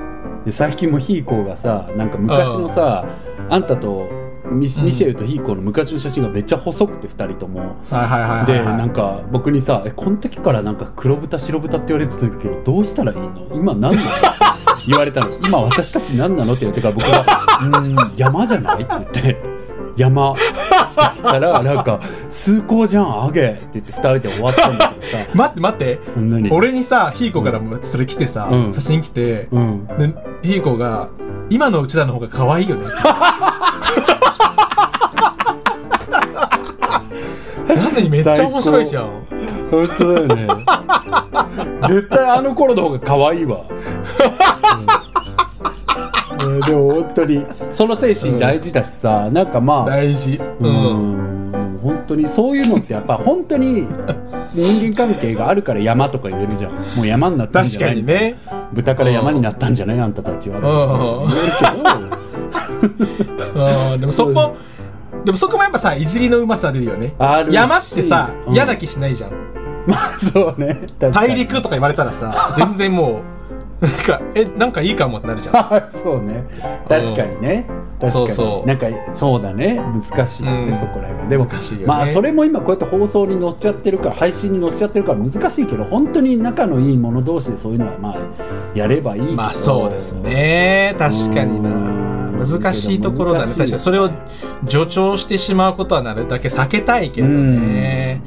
[0.45, 3.05] で最近もヒーコーがさなんか昔のさ
[3.49, 4.09] あんたと
[4.51, 7.75] ミシェルとヒーコーの昔の写真がめっちゃ細くて2人とも。
[7.89, 13.47] ではい、なんか僕にさ「えこの時からなんか黒豚白豚って言われてたけどどうしたらいいの？
[13.53, 14.09] 今何なの?」
[14.85, 17.21] 言われたの「今私たち何なの?」って言ってから僕が
[17.79, 18.17] 「うーん。
[18.17, 19.37] 山じゃない?」って言って
[19.97, 20.33] 「山」
[21.23, 25.17] だからなんか「崇高じゃんあげ」って言って2人で終わったんだけどさ。
[25.33, 25.99] 待って待って。
[26.17, 26.51] 何？
[26.51, 28.73] 俺にさヒーコからもそれ来てさ、うん。
[28.73, 29.87] 写真来て、うん。
[29.97, 30.13] で
[30.43, 31.09] ヒーコが
[31.49, 32.83] 「今のうちらの方が可愛いよね」
[37.75, 39.09] なんでめっちゃ面白いじゃん。
[39.71, 40.47] 本当だよね。
[41.87, 43.61] 絶対あの頃の方が可愛いわ、
[46.39, 46.59] うん。
[46.59, 50.39] ねでも本当にその精神大事だしさ、なんかまあ大事。
[50.59, 50.73] ううん、
[51.77, 53.87] ん本当にそういうのってやっぱ本当に
[54.53, 56.71] 人間関係があるから山とか言えるじゃん。
[56.95, 58.35] もう山になったんじ確ゃないかにね
[58.73, 59.99] 豚から山になったんじゃない？
[59.99, 60.59] あんたたちは。
[63.99, 64.55] でもそこ
[65.23, 67.13] でもそこもやっぱさいじりのうまさ出るよね。
[67.49, 68.53] 山ってさ、うん。
[68.53, 69.31] 嫌な気しないじゃん。
[69.87, 70.81] まあそうね。
[70.99, 73.32] 大陸とか言われたらさ全然もう
[73.83, 75.55] なんかえなんかいいかもってなるじゃん。
[75.57, 76.45] あ そうね。
[76.87, 77.65] 確かにね。
[78.07, 78.67] そうそう。
[78.67, 79.81] なんかそうだね。
[80.15, 80.73] 難しいよね、うん。
[80.75, 81.27] そこら辺は。
[81.27, 81.87] でも難しいよね。
[81.87, 88.17] まあそれも今こうやって放送に載っちゃってるから配信に載せちゃってるから難しいけど本当に仲のいい者同士でそういうのはまあ
[88.73, 89.89] やればいいまあそう。
[89.89, 90.95] ですね。
[90.97, 91.69] 確かにな。
[91.69, 92.13] うん
[92.43, 93.45] 難しいところだね。
[93.45, 93.69] 確かに。
[93.79, 94.09] それを
[94.67, 96.27] 助長してしまうことはなる。
[96.27, 98.21] だけ避けたいけどね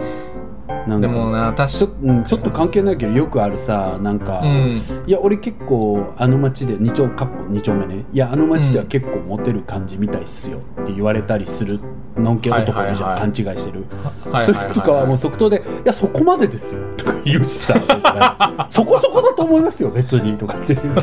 [0.87, 1.09] なんか。
[1.09, 4.81] でもな確ちょ,、うん、ちょっと関係ないけどよくあるさなんか、うん。
[5.07, 8.05] いや俺結構あの町で2丁かっこ2丁目ね。
[8.13, 11.81] いやあの町では結構モテる感じみたいっすよって言われたりする
[12.19, 13.85] のんけ男いるじゃ勘違いしてる、
[14.31, 17.75] はいそういう人とかはもう即答で「いやそこまでですよ」とか言うしさ
[18.69, 21.03] そこそこだと思いますよ別に」とかって言って。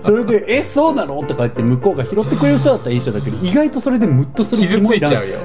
[0.00, 5.02] それで「えそうなの?」とか言って向こうが拾ってくれる人だったらいい人だけど意外とそれでムッとする傷つい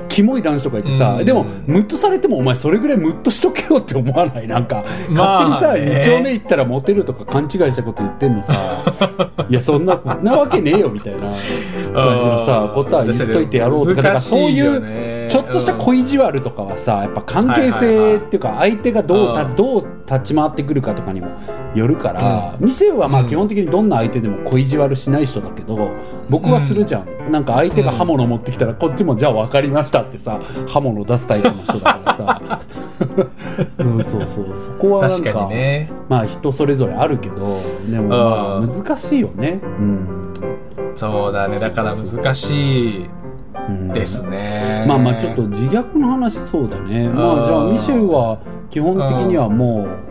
[0.07, 1.25] キモい男子とかいてさ、うん。
[1.25, 4.47] でもムッとされてもお前それぐらいムッとしとけよって思わない？
[4.47, 8.53] なんかまあ勝手にさ、ね2丁目行ったらモテるとか勘違いしたこと言ってんのさ。
[9.49, 11.19] いやそんなそんなわけねえよみたいな。
[11.95, 14.84] 感じのさことは言っといてやろうとかそういう
[15.29, 19.55] ちょっとした恋意地悪とかはさやっぱ関係性っていうか相手がどうたうん。
[19.55, 21.27] どう立ち回ってくるかとかにも
[21.73, 23.27] よるから、ミシェルはまあうん。
[23.27, 25.89] 基本的にどんな相手でも恋意地悪しない人だけど
[26.29, 32.61] 僕はするじゃん、なんか相手が刃物持ってきたらこっちもじゃあ分かりましたってさ刃物出すタイプの人だからさ。
[33.77, 34.45] そうそうそう。
[34.57, 35.89] そこはなん確かね。
[36.07, 37.59] まあ人それぞれあるけど
[37.89, 38.09] でも
[38.67, 39.59] 難しいよね。
[39.63, 40.33] うん、
[40.95, 41.59] そうだね。
[41.59, 43.05] だから難しい
[43.93, 44.85] ですね。
[44.87, 47.09] まあまあちょっと自虐の話そうだね。
[47.09, 48.39] まあじゃあミシェルは
[48.69, 50.04] 基本的にはもう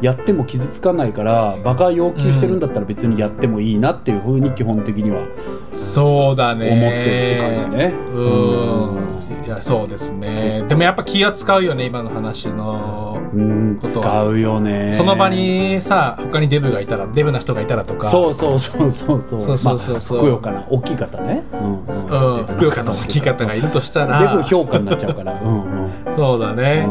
[0.00, 5.26] やっても傷つかないからバカ要求してるんだったら別にやってもいいなっていうふうに基本的には
[5.72, 6.70] そうだね。
[6.70, 7.94] 思ってるって感じね。
[8.12, 9.46] うん。
[9.46, 10.64] いやそうですね。
[10.68, 14.06] でもやっぱ気が使うよね今の話のうんことは。
[14.06, 14.92] 使うよね。
[14.92, 18.08] その場にさ他にデブがいたらデブな人がいたらとか。
[18.08, 19.56] そうそうそうそうそうそう。
[19.58, 20.18] そうそうそう。
[20.18, 21.42] まあ、ふくよかな大きい方ね。
[21.52, 22.38] うんうん。
[22.38, 24.36] うん、ふくよかな大きい方がいるとしたら。
[24.36, 25.40] デブ評価になっちゃうから。
[25.40, 25.90] うんうん
[26.20, 26.86] そうだね、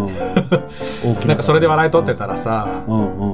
[1.04, 1.14] うん。
[1.28, 2.82] なんかそれで笑い取ってたらさ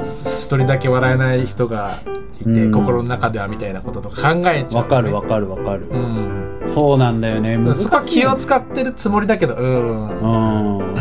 [0.01, 1.99] 一人だけ笑えない人が
[2.41, 2.71] いて、うん。
[2.73, 6.63] 心の中ではみたいなこととか考えちゃう、わかるわかるわかる、うん。
[6.67, 7.57] そうなんだよね。
[7.75, 10.07] そこは気を使ってるつもりだけどうん。
[10.09, 10.95] うん。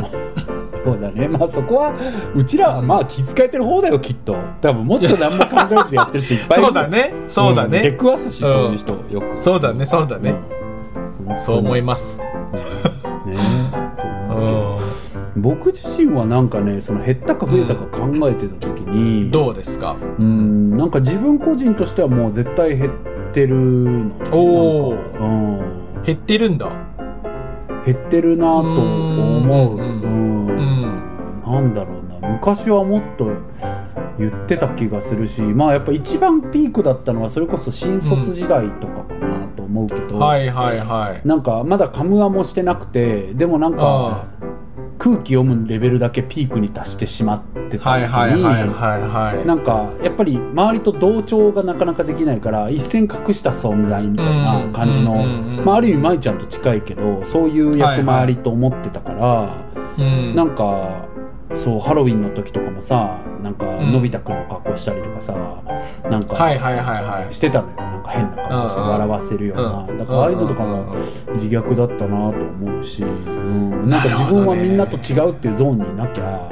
[0.84, 1.26] そうだね。
[1.26, 1.92] まあそこは
[2.36, 4.36] うちらはまあ気遣えてる方だよきっと。
[4.60, 6.66] 多分もっと何も考えずやってる人いっぱいいる。
[6.66, 7.14] そうだね。
[7.26, 7.70] そうだん。
[7.70, 9.42] 出ね、くわすしそういう人よく。
[9.42, 10.36] そうだねそうだね、
[11.28, 11.40] うん。
[11.40, 12.20] そう思いまます。
[12.58, 13.36] すね
[13.78, 13.93] うん
[15.36, 19.96] 僕自身はなんかねその減ったか増えたか考えてた時にどうですか？
[20.18, 22.92] うんなんか自分個人としてはもう絶対減っ
[23.32, 24.12] てるの。
[24.32, 24.94] おー。
[24.94, 25.28] なんかう
[26.00, 26.02] ん。
[26.04, 26.70] 減ってるんだ。
[27.84, 29.76] 減ってるなと思う。
[29.76, 31.02] うんうんうん
[31.46, 32.28] なんだろうな。
[32.28, 33.30] 昔はもっと
[34.18, 41.28] 言ってた気がするしまあやっぱ一番ピークだったのはそれこそ新卒時代とかかなと思うけど、はいはいはい。
[41.28, 44.26] なんかまだカムアもしてなくてでもなんかあ
[44.98, 48.42] 空気読むレベルだけピークに達してしまってた時に
[48.72, 55.24] はいなんかやっぱり周りと同調がなかなかできないから一線隠した存在みたいな感じの、
[55.64, 59.64] まあ、ある意味舞ちゃんと近いけどそういう役回りと思ってたから。
[59.98, 60.34] うん。
[60.34, 61.06] なんか
[61.54, 63.92] そうハロウィンの時とかもさなんかうん。
[63.92, 65.34] のび太くんの格好したりとかさ
[66.10, 67.32] なんかはいはいはいはい。
[67.32, 69.98] してたのよか変な格好してうんうん笑わせるようなうん。
[69.98, 70.94] だからああいうのとかも
[71.34, 76.50] 自虐だったなと思うし、うん、なんか自分はみんなと違うっていうゾーンにいなきゃ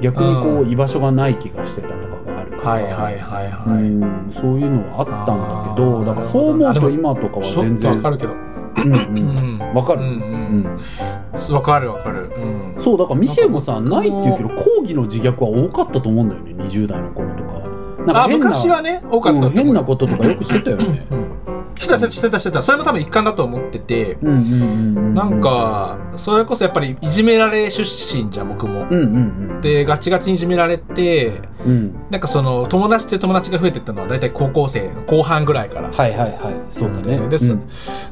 [0.00, 8.32] 逆にこうう居場所がない気がしてたとかがあるから、はいはいはいはい、うん、そういうのはあったんだけどだからそう思うと今とかは全然とわかるけど。
[8.32, 9.58] うんううん。
[9.58, 10.00] んわかる、
[11.52, 12.32] わかるわかる。
[12.36, 12.82] うん。
[12.82, 17.51] そうだからミシェルもさないって言うけど講義の自虐は多かったと思うんだよね20代の頃とか
[18.08, 19.50] あ昔はね多かったう。
[19.50, 21.06] ん変なこととかよくしてたよね。
[21.10, 21.32] うん。
[21.76, 22.62] してたしてたしてた。
[22.62, 24.18] それも多分一環だと思ってて。
[24.22, 28.82] なんかそれこそやっぱりいじめられ出身じゃん僕も。
[28.82, 29.00] うんうん
[29.54, 29.60] うん。
[29.60, 31.32] でガチガチにいじめられて
[31.66, 31.94] うん。
[32.10, 35.90] なんかその友達って友達が増えてったのは大体高校生の後半ぐらいから。
[35.90, 36.54] はいはいはい。
[36.70, 37.18] そうだね。
[37.28, 37.62] で,そ、うん。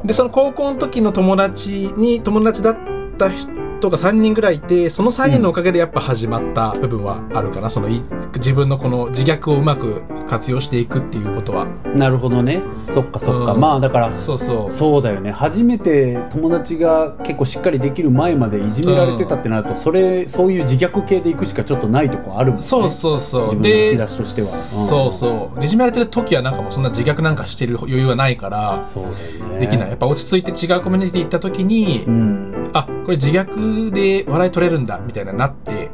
[0.05, 2.77] でその高校の時の友達に友達だっ
[3.19, 3.53] た人
[3.89, 8.03] が3人ぐらいいてその3人のおかげでやっぱ始まった部分はあるかな、そのい
[8.35, 11.67] 自分のこの自虐をうまく活用していくっていうことは。
[11.95, 12.63] なるほどね。
[12.89, 13.61] そっかそっか、うん。
[13.61, 14.73] まあだからそうそう。
[14.73, 15.31] そうだよね。
[15.31, 22.63] 初めて友達が結構しっかりできる前までいじめられてたってなると、それそういう自虐系でいくしかちょっとないとこあるもんね。
[22.63, 23.55] そうそうそう。
[23.55, 24.49] 自分の引き出しとしては。
[24.49, 24.53] うん
[24.89, 25.13] そう。
[25.13, 29.09] そういじめられてる時はなんかもうそんな自虐なんかしてる余裕はないからそうだ
[29.39, 35.91] よねできないやっぱ落ち着いて違うコミュニティ行った時に、うんあこれ自虐で笑い取れるんだみたいななって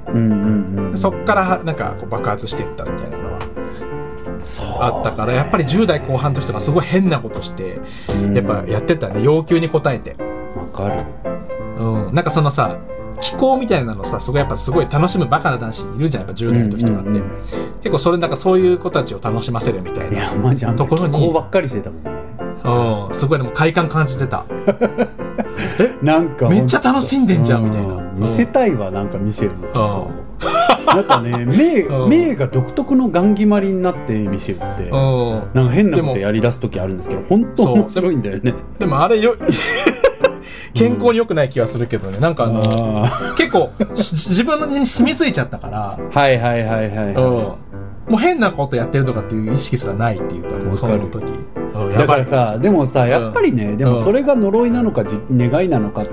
[0.94, 3.38] そっからなんかこう爆発していったみたいなのは
[4.80, 7.80] あったから、やっぱり10代後半の人がすごい変なことして、
[8.34, 10.16] やっぱやってたね要求に応えて、
[10.54, 11.02] わかる。
[11.78, 12.78] うん、なんかそのさ
[13.20, 17.10] 気候みたいなのさすごいやっぱすごい楽しむバカな男子いるじゃんやっぱ10代の時とかって、
[17.82, 22.25] 結構それなんかそういう子たちを楽しませるみたいなところに気候ばっかりしてたもんね
[22.66, 24.44] うん、すごいでも快感感じてた。
[26.02, 27.96] なんかめっちゃ楽しんでんじゃんみたいな。
[27.96, 28.06] うん。
[28.20, 32.08] 見せたいわなんかミシェルのうなんかね 目うん。
[32.08, 35.42] 目が独特のガン決まりになってミシェルってうん。
[35.54, 38.54] なんか変なことやりだす時あるんですけど本当面白いんだよね。
[38.78, 39.34] でもあれよ
[40.74, 42.62] 健康に良くない気がするけどねなんかあの
[43.06, 47.56] あ結構し自分に染みついちゃったから、ーはいはいはいはい、うん、は
[48.08, 51.24] もう変なことやってるとかっていう意識すらないっていうかもうその時、
[51.96, 56.04] だからさでもさんやっぱりね、でもそれが呪いなのかじ願いなのか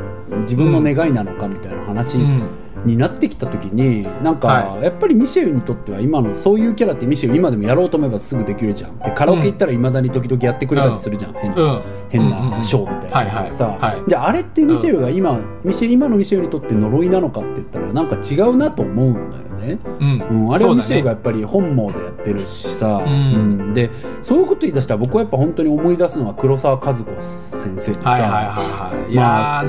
[0.41, 2.63] 自分の願いなのかみたいな話うん。
[2.85, 8.99] になってきた時になんか、はやっぱりミシェルにとっては今のそういうキャラってミシェル今でもやろうと思えばすぐできるじゃん。
[8.99, 11.81] でカラオケ行ったらいまだに時々やってくれたりするじゃん、変なうん
[12.13, 13.51] 変なショーみたいな。
[13.51, 14.03] さ、はい。
[14.07, 20.45] じゃああれってミシェルが今、ミシェ今のミシェルにとって呪いなのかって言ったらなんか違うなと思うんだよね、うん。
[20.45, 23.11] うん、あれはミシェルがやっぱり本望でやってるしさ、うん。
[23.11, 23.73] うん。
[23.73, 23.89] で
[24.21, 28.55] そういうこと言い出したら僕はやっぱ本当に思い出すのは黒沢和子先生でさ、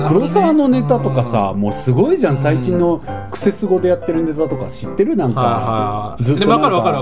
[0.07, 2.37] 黒沢のネタとかさ、もうすごいじゃん。
[2.37, 5.15] 最近のクセス語でやってるネタとか知ってる？
[5.15, 6.45] なんかずっと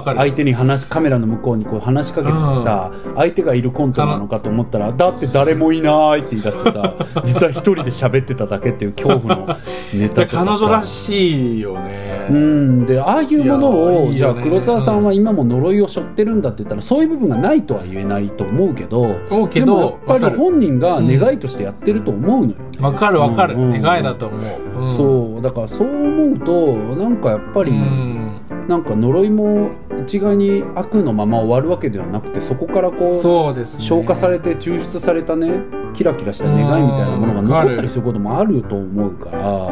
[0.03, 9.47] 相手に話しカメラの向こうにこう話しかけててさ、相手がいるコントなのかと思ったらだって誰もいないって言い出してさ 実は一人で喋ってただけっていう恐怖の
[9.93, 13.69] ネタ彼女らしいよね、うん、でああいうもの
[14.05, 22.47] をじゃあ黒沢さんは今も呪いを背負ってるんだって言ったらそういう部分がないとは言えないと思うけどでもやどっぱり本人が願いとしてやってると思うのよ。
[22.47, 23.73] ね、わかるわかる、うん。
[23.73, 23.81] うん。
[23.81, 25.41] 願いだと思う、うん、そう。
[25.41, 28.22] だからそう思うとなんかやっぱり、うん
[28.67, 29.71] なんか呪いも
[30.05, 33.85] 一概に悪のまま終わるわけではなくてそこからこうそうですね。
[33.85, 35.61] 消化されて抽出されたね
[35.93, 39.67] キラキラした願いみたいなものが残ったりすることもあると思うから。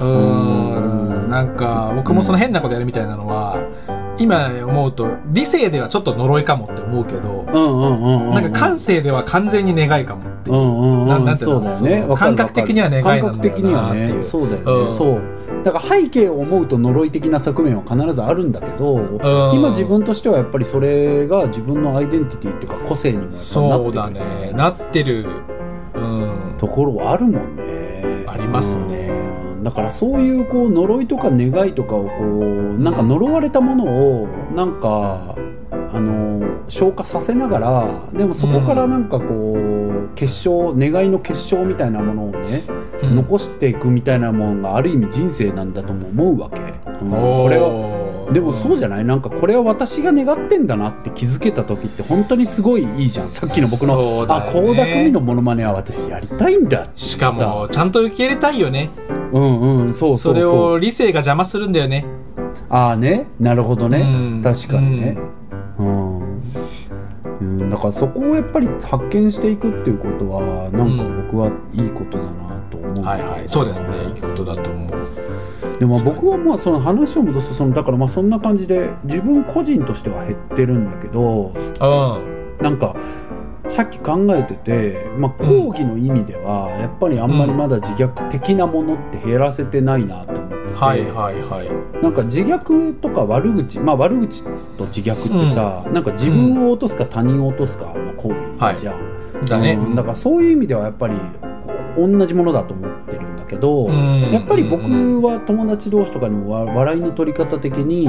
[0.00, 1.26] ううん。
[1.26, 3.58] んなんか僕もその変なことやるみたいなのは、
[4.18, 8.34] 今思うと理性ではちょっと呪いかもって思うけど、うんうんうんうんうん。
[8.34, 12.16] なんか感性では完全に願いかもっていう。
[12.16, 14.22] 感覚的には願いなんだよな感覚的にはっていうね。
[14.22, 14.90] そうだよね、
[15.62, 19.56] だから背景を思うと呪い的な側面は必ずあるんだけど、うん。
[19.56, 24.24] 今自分としてはやっぱりそれが自分のアイデンティティっていうか個性にもやっぱそうだなってる。
[24.46, 24.52] ね。
[24.52, 25.28] なってる。
[25.94, 26.54] うん。
[26.58, 28.24] ところはあるもんね。
[28.26, 29.08] ありますね。
[29.08, 29.64] うん。
[29.64, 35.36] だからそういうこう呪いとか願いとかをこうなんか呪われたものをなんか
[35.92, 42.62] あの消化させながらでもそこからなんかこう結晶願いの結晶みたいなものをね、
[43.02, 43.16] うん。
[43.16, 46.60] 残していくみたいなものがある意味人生なんだとも思うわけ、
[47.00, 47.10] うん。
[47.10, 49.04] これははでもそうじゃない？
[49.04, 53.30] なんかこれは私が願ってんだなって気づけた時って本当にすごいいいじゃん。
[53.30, 58.90] さっきの僕の、そうだあ倖田來未のモノマネは私やりたいんだってしかもちゃんと受け入れたいよね。
[59.32, 60.34] うんうんそうそそう。
[60.34, 62.06] れそうを理性が邪魔するんだよね。
[62.68, 63.26] ああね。
[63.40, 64.04] なるほどね、う
[64.38, 64.42] ん。
[64.44, 65.18] 確かにね
[65.80, 66.42] うん、
[67.40, 73.88] うん、だからそこをやっぱり発見していくっていうことはなんか僕はいいことだなと思う、はいはいそうですね。
[74.14, 74.90] いいことだと思う。
[75.78, 82.40] でも僕はまあその話を戻すとそのだからまあそんな感じで自分個人としては減ってるんだけどうん。
[82.62, 82.94] なんか
[83.70, 92.02] さっき考えてて、まあ、講義の意味ではやっぱりあんまりまだ自虐的なものって減らせてないなと思ってて、はいはいはい。
[92.02, 94.44] なんか自虐とか悪口まあ悪口
[94.78, 98.98] と自虐ってさ、なんか自分を落とすか他人を落とすかの行為じゃん、
[99.46, 99.72] だね。
[99.72, 99.94] うん。
[99.94, 101.14] だからそういう意味ではやっぱり
[101.96, 104.30] 同じものだと思ってるんだけど、うん。
[104.32, 104.82] やっぱり僕
[105.22, 108.06] は友達同士とかにもわ笑いの取り方的に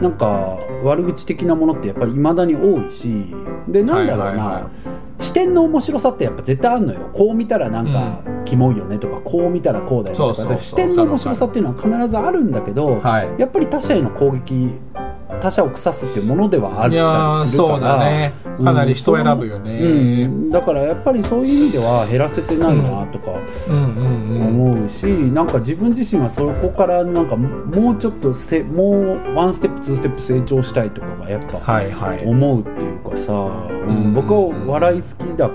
[0.00, 3.34] なんか悪口的なものってやっぱり未だに多いし
[3.68, 4.70] でなんだろうな、はいはいは
[5.20, 7.10] 視点の面白さってやっぱ絶対あるのよ。
[7.12, 13.34] こう見たらなんかキモいよねとかこう見たらこうだよねとか視点の面白さっていうのは必ずあるんだけど、はい。
[13.38, 14.70] やっぱり他者への攻撃
[15.40, 17.76] 他者を腐すっていうものではあったーりするから。
[17.76, 18.32] そうだね。
[18.62, 23.30] かなり人を選ぶようねん、だからやっぱりそういう意味では減らせてないなとか
[23.68, 24.74] うんうんうん。
[24.74, 32.24] 思うし、なんか自分自身はそこからなんかもうちょっとせもうワンステップツーステップ成長したいとかがやっぱはいはい。
[32.26, 33.88] 思うっていうかさ、うん。
[33.88, 34.14] うん。
[34.14, 35.54] 僕は笑い好きだか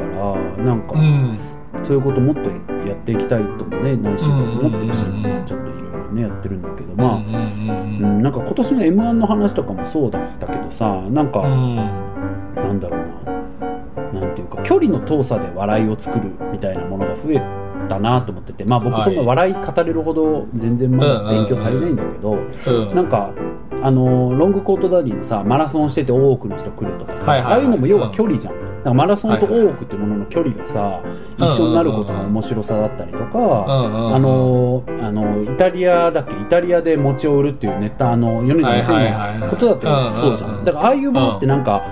[0.58, 1.38] らなんかうん
[1.84, 2.50] そういうこともっと
[2.88, 11.76] やっていきたいともね内心思ってるし、うんまあ、ちょっといろいろねやってるんだけどまあ、うんなんか今年の m 1の話とかもそうだったけどさなんか、うん。
[12.56, 13.00] なんだろう
[14.14, 17.42] ななんていうか距離の遠さで笑いを作るみたいなものが増え
[17.90, 19.04] たなと思っててまあ僕はい。
[19.04, 23.34] そんな笑い語れるほど全然まだ勉強足りないんだけど、うんなんか
[23.84, 31.02] あのロングコートダディのさマラソンしてて多くの人来るとかさ、ああいうのも要は距離じゃん、だからマラソンと多くってものの距離がさ、
[31.38, 33.26] 一緒になることの面白さだったりとか、
[34.16, 36.34] あのあのイタリアだっけ？
[36.34, 40.64] イタリアで餅を売るっていうネタあの米田先生のことだってそうじゃん。
[40.64, 41.84] だからああいうものってなんか、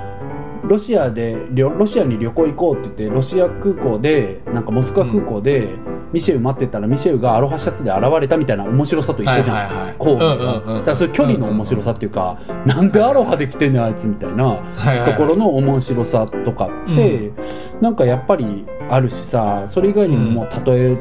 [0.64, 5.68] ロシアでロシアに旅行行こうって言ってロシア空港でなんかモスクワ空港で、
[6.14, 9.96] ミシェル待ってたらミシェルがアロハシャツで現れたみたいな面白さと一緒じゃん、はいはいはい。
[9.98, 15.12] こう、うんうんうんだからそういう距離の面白さっていうか、なんでアロハで来てんねんあいつみたいなはいはい。
[15.12, 17.32] ところの面白さとかって、
[17.82, 20.98] なんかやっぱりあるしさそれ以外にももう例え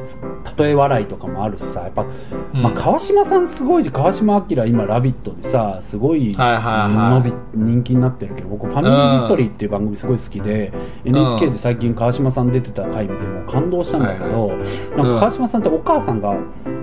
[0.59, 2.05] 例え笑いとかもあるしさやっぱ、
[2.53, 7.33] まあ、川島さんすごいし川島明今「ラビット!」でさすごいはいはいはい。
[7.55, 10.73] 人気になってるけど僕「ファミリーヒストリー」っていう番組すごい好きで、
[11.05, 16.37] NHK で最近川島さん出てた回見てもう感動したんだけど、なんか川島さんってお母さんが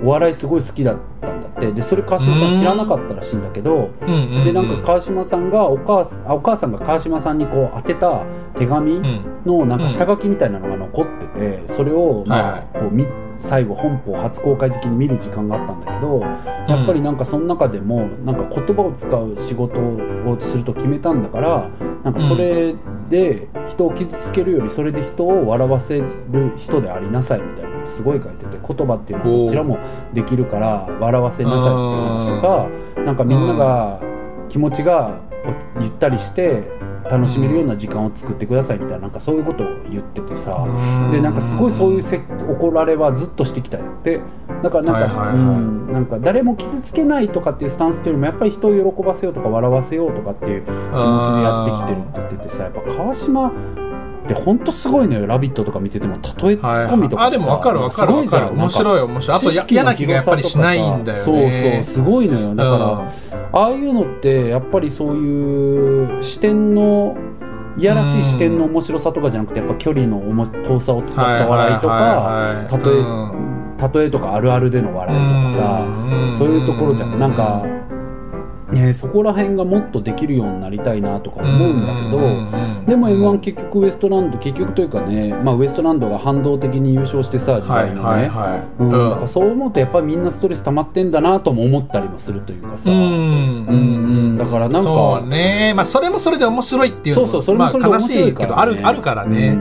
[0.03, 1.72] お笑いすごい好きだったんだって。
[1.72, 4.43] でそれ川島さん知らなかったらしいんだけど、うん。
[4.45, 8.26] でなんか川島さんがお母さんあお母さんが川島さんにこう当てた
[8.57, 13.05] 手紙うんのなんか下書きみたいなのが残っててそれをまはいあこう見
[13.40, 21.70] 最後本邦初公開的に見る時間があったんだけどやっぱりなんかその中でもなんか言葉を使う仕事をすると決めたんだから
[22.04, 22.76] なんかそれ
[23.10, 29.80] で人を傷つけるよりそれで人を笑わせる人でありなさいみたいなことすごい書いてて言葉っていうのはどちらも
[30.14, 34.02] できるから笑わせなさいっていう話とかなんかみんなが
[34.50, 35.22] 気持ちが
[35.80, 36.64] ゆったりして
[37.06, 40.68] 楽しめるような時間を作ってくださいみたいななんかそういうことを言っててさ
[41.12, 44.22] でなんかすごいそういうせ怒られはずっとしてきたよって。
[44.64, 45.36] だからなんか、はいはいはい。
[45.36, 53.52] うんなんか誰も傷つけないとかっていうスタンスというよりもやっぱり人を喜ばせようとか笑わせようとかっていう気持ちでやってきてるって言っててさやっぱ川島
[54.34, 56.13] って本当すごいのよ「ラビット!」とか見てても。
[56.15, 56.19] 例
[56.53, 58.47] えツッコミとかあでも分かる分かる分かる。
[58.53, 59.38] 面白い面白い。
[59.38, 61.23] あとや嫌な気がやっぱりしないんだよね。
[61.23, 62.55] そうそうすごいのよ。
[62.55, 67.15] だから、ああいうのってやっぱりそういう視点の
[67.77, 72.80] いやらしい視点の面白さとかじゃなくてやっぱ距離の重遠さを使った笑いとか例
[73.97, 77.17] え例えとかあるあるでの笑いとかさそういうところじゃん。
[77.17, 77.63] なんか、
[78.72, 88.32] ね、そこら辺がもっとできるようになりたいなとか思うんだけどでも m 1結局ウエストランド結局というかね、まあ、ウエストランドが反動的に優勝してさ時代のね。
[88.80, 88.89] うん。
[88.89, 93.74] だからそう思うとやっぱりみんなストレス溜まってんだなとも思ったりもするというかさ、うんう
[94.36, 95.74] んだからなんかそうね。
[95.76, 99.59] まあそれもそれで面白いっていうのもそうそうそれもそれでまあ、面悲し白いねいけどあるあるからね、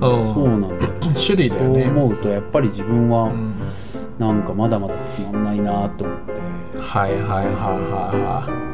[0.00, 0.90] そうなんだよ。
[1.20, 1.84] 種類だよね。
[1.84, 3.54] そう思うとやっぱり自分はうん
[4.20, 7.54] なんかまだまだつまんないなと思って、はいはいはいはい
[8.20, 8.70] はい。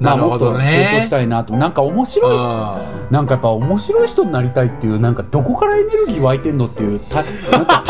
[0.00, 1.56] まあなるほどもっと成長ねしたいなと。
[1.56, 2.80] なんか面白いあ
[3.10, 7.82] なんかやっぱ面白い人になりたいっていうなんかどこからエネルギー湧いてんのっていうたなんか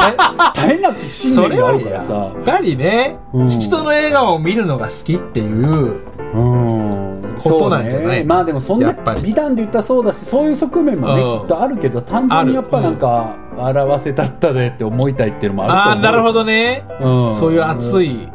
[0.56, 3.48] 絶え絶えなき信念があるからやさっぱりね、うん。
[3.48, 6.00] 人の笑顔を見るのが好きっていう。
[6.34, 8.24] うんことなんじゃないそうね。
[8.24, 11.40] まあでもそんな美談で言ったらそうだしそういう側面もねうん。
[11.40, 17.34] きっとあるけど単純にやっぱなんか表せたったでって思いたいっていうのもあるとああなるほどね、うん。
[17.34, 18.28] そういう熱い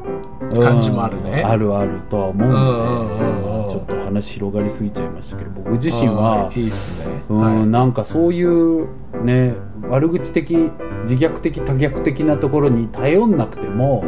[0.62, 1.42] 感じもあるね。
[1.44, 1.50] うん。
[1.50, 7.66] あるあるとは思うので、ちょっと話広がりすぎちゃいましたけど僕自身はうんいいっすね、うんはい。
[7.66, 8.88] なんかそういう
[9.24, 9.56] ね
[9.90, 10.72] 悪口的
[11.04, 14.04] 自虐的多虐的なところに頼んなくても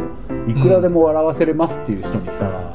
[0.46, 2.72] いくらでも笑わせれますっていう人にさ、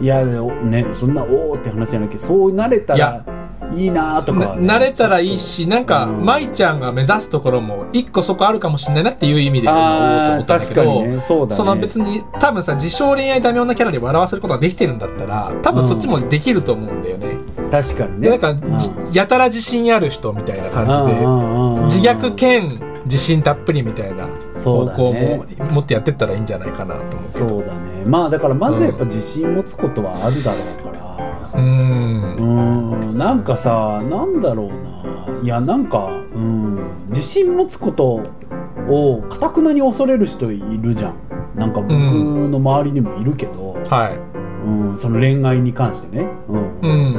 [0.00, 3.24] いやねそんなおおって話じゃないけどそうなれたらいや。
[3.72, 11.54] いいなとかはね、な慣れたらいいしなんかうん舞ちゃんが目指すところも一個そこあるかもしれないなっていう意味で今思うと思ったんだけど、確かにねそね。
[11.54, 17.36] その別に多分さ自称恋愛ダメ女キャラに笑わせることができてるんだったら多分そっちもできると思うんだよね。
[17.70, 18.30] 確かにね。
[18.30, 21.14] でなんかじやたら自信ある人みたいな感じで
[21.84, 24.28] 自自虐兼自信たっぷりみたいな
[24.64, 27.48] 方向ねも持ってやってったらいいんじゃないかなと思うけど。
[27.48, 28.04] そうだね。
[28.06, 31.16] まあだからまずやっぱ自信持つことはあるだろうから。
[31.54, 32.36] うーん。
[32.36, 33.18] うん。
[33.18, 34.74] なんかさなんだろうな。
[35.42, 36.78] いやなんかうん。
[37.08, 38.22] 自信持つこと
[38.88, 41.14] をかたくなに恐れる人いるじゃん。
[41.54, 44.18] なんか僕の周りにもいるけど、はい。
[44.66, 44.98] うん。
[44.98, 46.80] その恋愛に関してね、うん。
[46.80, 47.16] うん。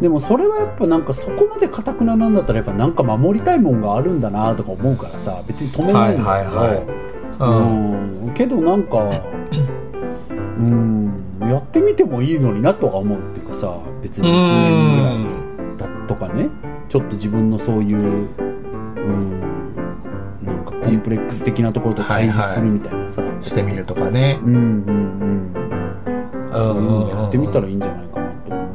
[0.00, 6.84] でもそれはやっぱなんかそこまでかたくななんだったらやっぱなんか守りたいもんがあるんだなとか思うからさ別に止めないんだけど、はいはいはい。
[7.38, 8.26] うん。
[8.26, 8.98] うんけどなんか
[10.58, 16.48] うんやってみてもいいのになとは思うっていうかさ別に1年ぐらいだとかね。
[16.88, 19.40] ちょっと自分のそういううん
[20.42, 24.40] なんかコンプレックス的なところと対峙するみたいなさ、してみるとかね。
[24.42, 25.52] うんうんうん。
[26.52, 28.19] そういうのやってみたらいいいんじゃないか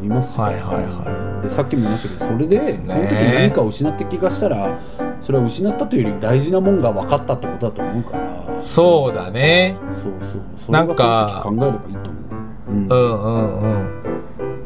[0.08, 0.44] なと思いますよ。
[0.44, 4.80] はいはいはでさっきも言いましたけどそれでその時何かを失った気がしたら
[5.22, 8.62] それは失ったというより大事なもんが分かったってことだと思うから。
[8.62, 9.76] そうだね。
[9.92, 10.42] そうそう。
[10.58, 12.20] それなんはか考えればいいと思
[12.70, 12.88] う、うん。
[12.88, 14.06] うんうんうん。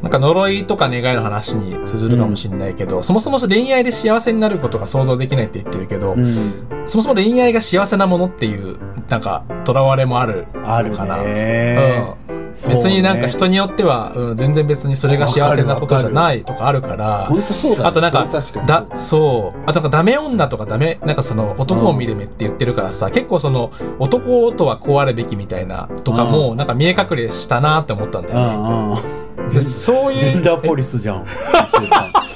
[0.02, 6.86] なんか呪いとか願いの話に通ずるかもしれないけど、そもそも恋愛で幸せになることが想像できないって言ってるけど、うん。
[6.88, 8.78] そもそも恋愛が幸せなものっていう
[9.10, 12.16] なんかとらわれもあるあるのかな、ね。
[12.30, 17.88] うん、そうね別になんか人によっては、うん、全然別にそれが幸せなことじゃないとかあるから本当そうだね。
[17.88, 19.62] あとなんかだそう。
[19.66, 29.02] あとなんかダメ女とかダメなんかその男を見る目って言ってるからさ、結構その男とはこうあるべきみたいなとかもなんか見え隠れしたなって思ったんだよね。
[29.14, 29.30] うん
[29.62, 31.26] そういうジェンダーポリスじゃん。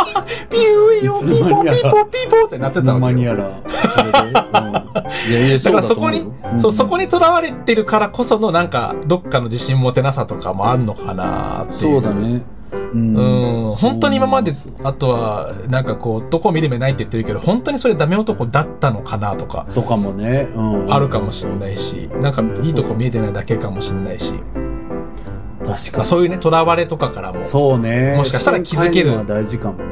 [0.50, 3.36] ピューヨピーポーピーポーピーポーってなってたわけよ。
[5.64, 6.60] だからそこにうだと思うよ。
[6.60, 11.80] そうそこにとらわれてるからこそのなんかどっかの自信持てなさとかもあるのかなっていう。
[11.80, 12.44] そうだね。
[12.94, 14.52] ううん、本当に今まで
[14.84, 19.68] あとはなんかこうどこ見る目ないって言ってるけど本当にそれダメ男だったのかなとか。
[19.74, 20.94] とかもね、うん。
[20.94, 24.34] あるかもしれないしなんかいいとこ見えてないだけかもしれないし
[25.66, 26.06] 確かに。
[26.06, 27.44] そういうねとらわれとかからも。
[27.46, 28.16] そうね。
[28.16, 29.16] もしかしたら気づける。
[29.16, 29.86] は大事かもね。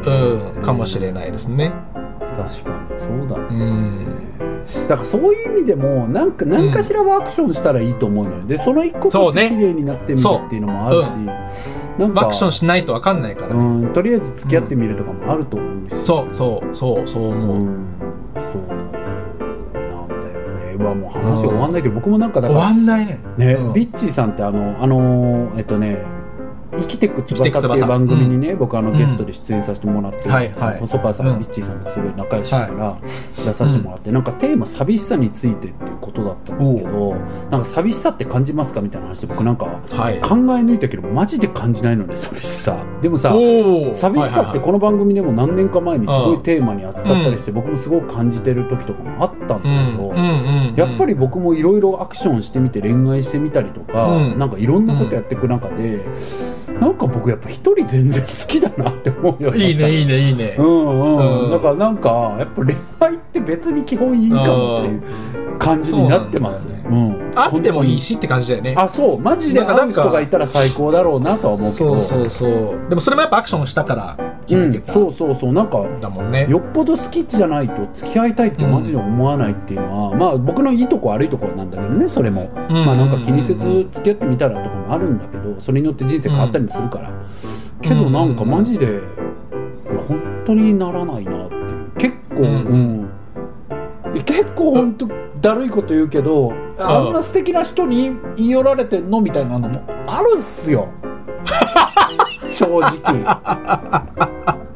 [0.55, 1.71] うんかもしれないですね。
[2.19, 3.65] 確かに、そうだうね。
[3.65, 4.31] ん。
[4.87, 11.07] だからそういう意味でもなんか何かしらはアクションしたらいいと思うのよ、でその一個が綺麗になってみるっていうのもあるし、
[11.97, 13.59] なんかアクションしないと分かんないからね。
[13.59, 17.85] うん、とりあえず付き合ってみるとかもあると思うし、そうそうそうそう思う、うん、
[18.35, 18.90] そう
[20.81, 23.19] もう話終わんないけど僕もなんかだ終からわんないね。
[23.37, 23.73] ね、うん。
[23.73, 26.03] ビッチーさんってあのあのえっとね
[26.77, 30.29] 生きてく翼っていう番組にね、僕あのうんゲストで出演させてもらって、
[30.79, 31.39] 細川さん、うん。
[31.39, 32.97] ビッチーさんがすごい仲良しだから、
[33.45, 37.15] 出させてもらって、なんかテーマ寂しさについてっていうことだったんだけど
[37.49, 40.19] なんか寂しさって感じますかみたいな話で僕なんかはい。
[40.21, 40.31] 考え
[40.61, 42.83] 抜いたけどマジで感じないのね寂しさ。
[43.01, 43.33] でもさ
[43.93, 50.13] 寂しさってこの番組でも何年か前にすごいテーマに扱ったりして僕もすごく感じてる時とかもあったんだけど、
[50.75, 54.39] やっぱり僕もいろいろアクションしてみて恋愛してみたりとか、うん。
[54.39, 56.05] なんかいろんなことやっていく中で、
[56.79, 60.55] なんか僕やっぱ一人全然好きだなって思うよいいねいいねいいね。
[60.57, 61.51] うんうん、うん。
[61.51, 66.63] だからなんかやっぱ恋愛って別に基本いいかもっていう感じになってます。
[66.63, 68.75] そうなんあってもいいしって感じだよね。
[68.77, 71.97] あそうマジで会う人がいたら最高だろうなとは思うけど。
[71.99, 72.89] そうそうそう。
[72.89, 75.53] でもそれもやっぱアクションしたから気づけた、うん、そうそうそう。
[75.53, 76.47] なんかだもんね。
[76.49, 87.11] よっぽど好きじゃないと付き合いたいってマジで思わないっていうのは、まあ僕のいいとこ悪いとこなんだけどねそれも、まあなんか気にせず付き合ってみたらとかもあるんだけどそれによって人生変わったりもするから、
[87.81, 89.01] けどなんかマジで
[90.07, 91.91] 本当にならないなっていう。
[91.97, 93.01] 結構ううん。
[93.01, 93.09] ん、
[94.15, 95.07] いや結構本当
[95.41, 100.87] だるいこと言うけどあんな素敵な人に言い寄られてんのみたいなのもあるっすよ。
[102.47, 103.01] 正直。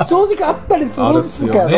[0.08, 1.70] 正直あったりするんすけどあ,、あっ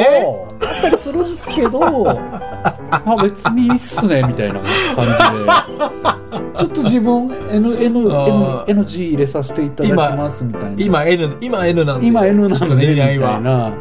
[0.81, 6.16] たりするんすけどあ別にいいっすねみたいな感じで
[6.55, 10.77] ちょっと自分 N N あ N NG 入れさせていただきますみたいな。
[10.77, 12.07] 今 N 今 N なんで。
[12.07, 13.41] 今 N なんでみたい恋愛は。
[13.41, 13.71] な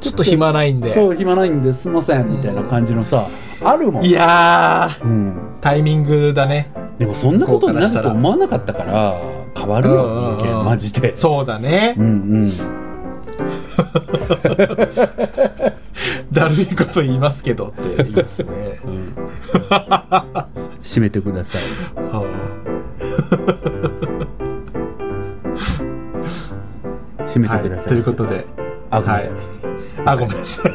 [0.00, 0.94] ちょっと暇ないんで。
[0.94, 3.26] そう暇ないんですいませんみたいな感じのさ
[3.64, 4.04] あるもん。
[4.04, 5.04] いやー。
[5.04, 5.34] うん。
[5.60, 6.72] タイミングだね。
[6.98, 9.14] でもそんなことになると思わなかったから
[9.56, 10.38] 変わるようんうんうん。
[10.38, 11.14] 人間マジで。
[11.16, 11.94] そうだね。
[11.96, 12.08] うんう
[12.46, 12.52] ん。
[16.32, 18.48] だるいこと言いますけどっていいですね。
[18.84, 19.14] うん
[20.82, 21.62] 締めてください。
[21.94, 22.28] はあはい
[27.26, 28.44] 締めてください、ということではい
[28.90, 29.72] あごめんなさい、
[30.04, 30.72] あごめんなさい。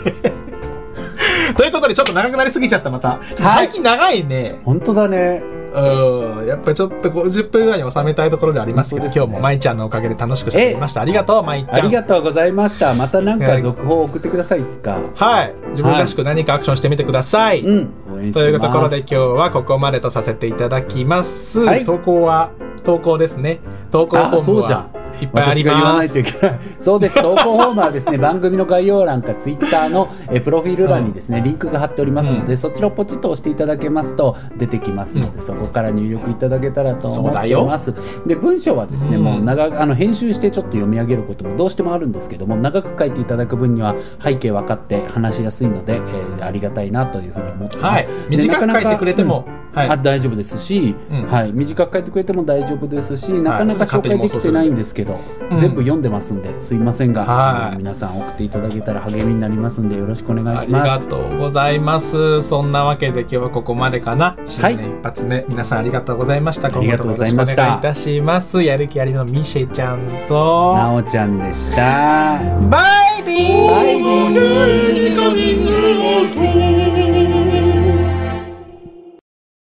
[1.55, 3.19] ということでちょっと長くなりすぎちゃったまた。
[3.35, 4.59] 最近長いね。
[4.65, 5.43] 本当だね
[5.73, 6.48] うん。
[6.48, 9.14] やっぱりちょっと50分ぐらいに収めたいところではありますけどね。
[9.15, 11.02] 今日も舞ちゃんのおかげで楽しくしてきました。
[11.02, 11.85] ありがとう舞ちゃん。
[11.85, 12.94] ありがとうございました。
[12.94, 14.99] またなんか続報送ってくださいいつか。
[15.15, 15.53] はい。
[15.72, 17.89] 自分らしく何かアクションしてみてください、うん。
[18.14, 21.84] 応援してますというところで今日はここまでとさせていただきます、はい。
[21.84, 22.52] 投稿は
[22.84, 23.60] 投稿ですね。
[23.91, 26.60] 投稿フォじゃはんいっぱいあり私が言わないますといけない。
[26.80, 27.22] そうです。
[27.22, 32.57] 投稿フォームはですね、 番組の概要欄かツイッターのえプロフィール欄にですね、リンクが貼っておりますので、うん。
[32.57, 37.94] そちらをポチッと押していただけますと出てきますので、そこから入力いただけたらと思います。
[38.26, 39.23] で、文章はですね、うん。
[39.23, 47.95] もう長くあの編集してちょっと読み上げることもどうしてもあるんですけども、長く書いていただく分には背景分かって話しやすいので、えーありがたいなというふうに思ってます。
[47.95, 48.07] はい。
[48.30, 49.89] で短く書いてくれても、はい。
[49.89, 51.27] あ大丈夫ですし、うん。
[51.27, 55.06] はい、短く書いてくれても大丈夫ですしなかなかはい紹介できてないんですけど、
[55.51, 55.57] うん。
[55.57, 57.77] 全部読んでますんですいませんが、はい。
[57.77, 61.03] 皆さん送っていただけたら励みになりますんでよろしくお願いありします。
[61.03, 62.41] がとうございます。
[62.41, 64.38] そんなわけで今日はここまでかな。
[64.45, 64.77] 新はい。
[64.77, 66.67] 年一発目、皆さんありがとうございました。
[66.67, 67.55] ありがとうございました。
[67.55, 68.63] 今後ともよろしくお願いいたします。
[68.63, 70.75] やる気ありのミシェちゃんと。
[70.75, 72.39] なおちゃんでした。
[72.69, 72.84] バ
[73.19, 73.69] イビー。
[73.69, 74.17] バイビー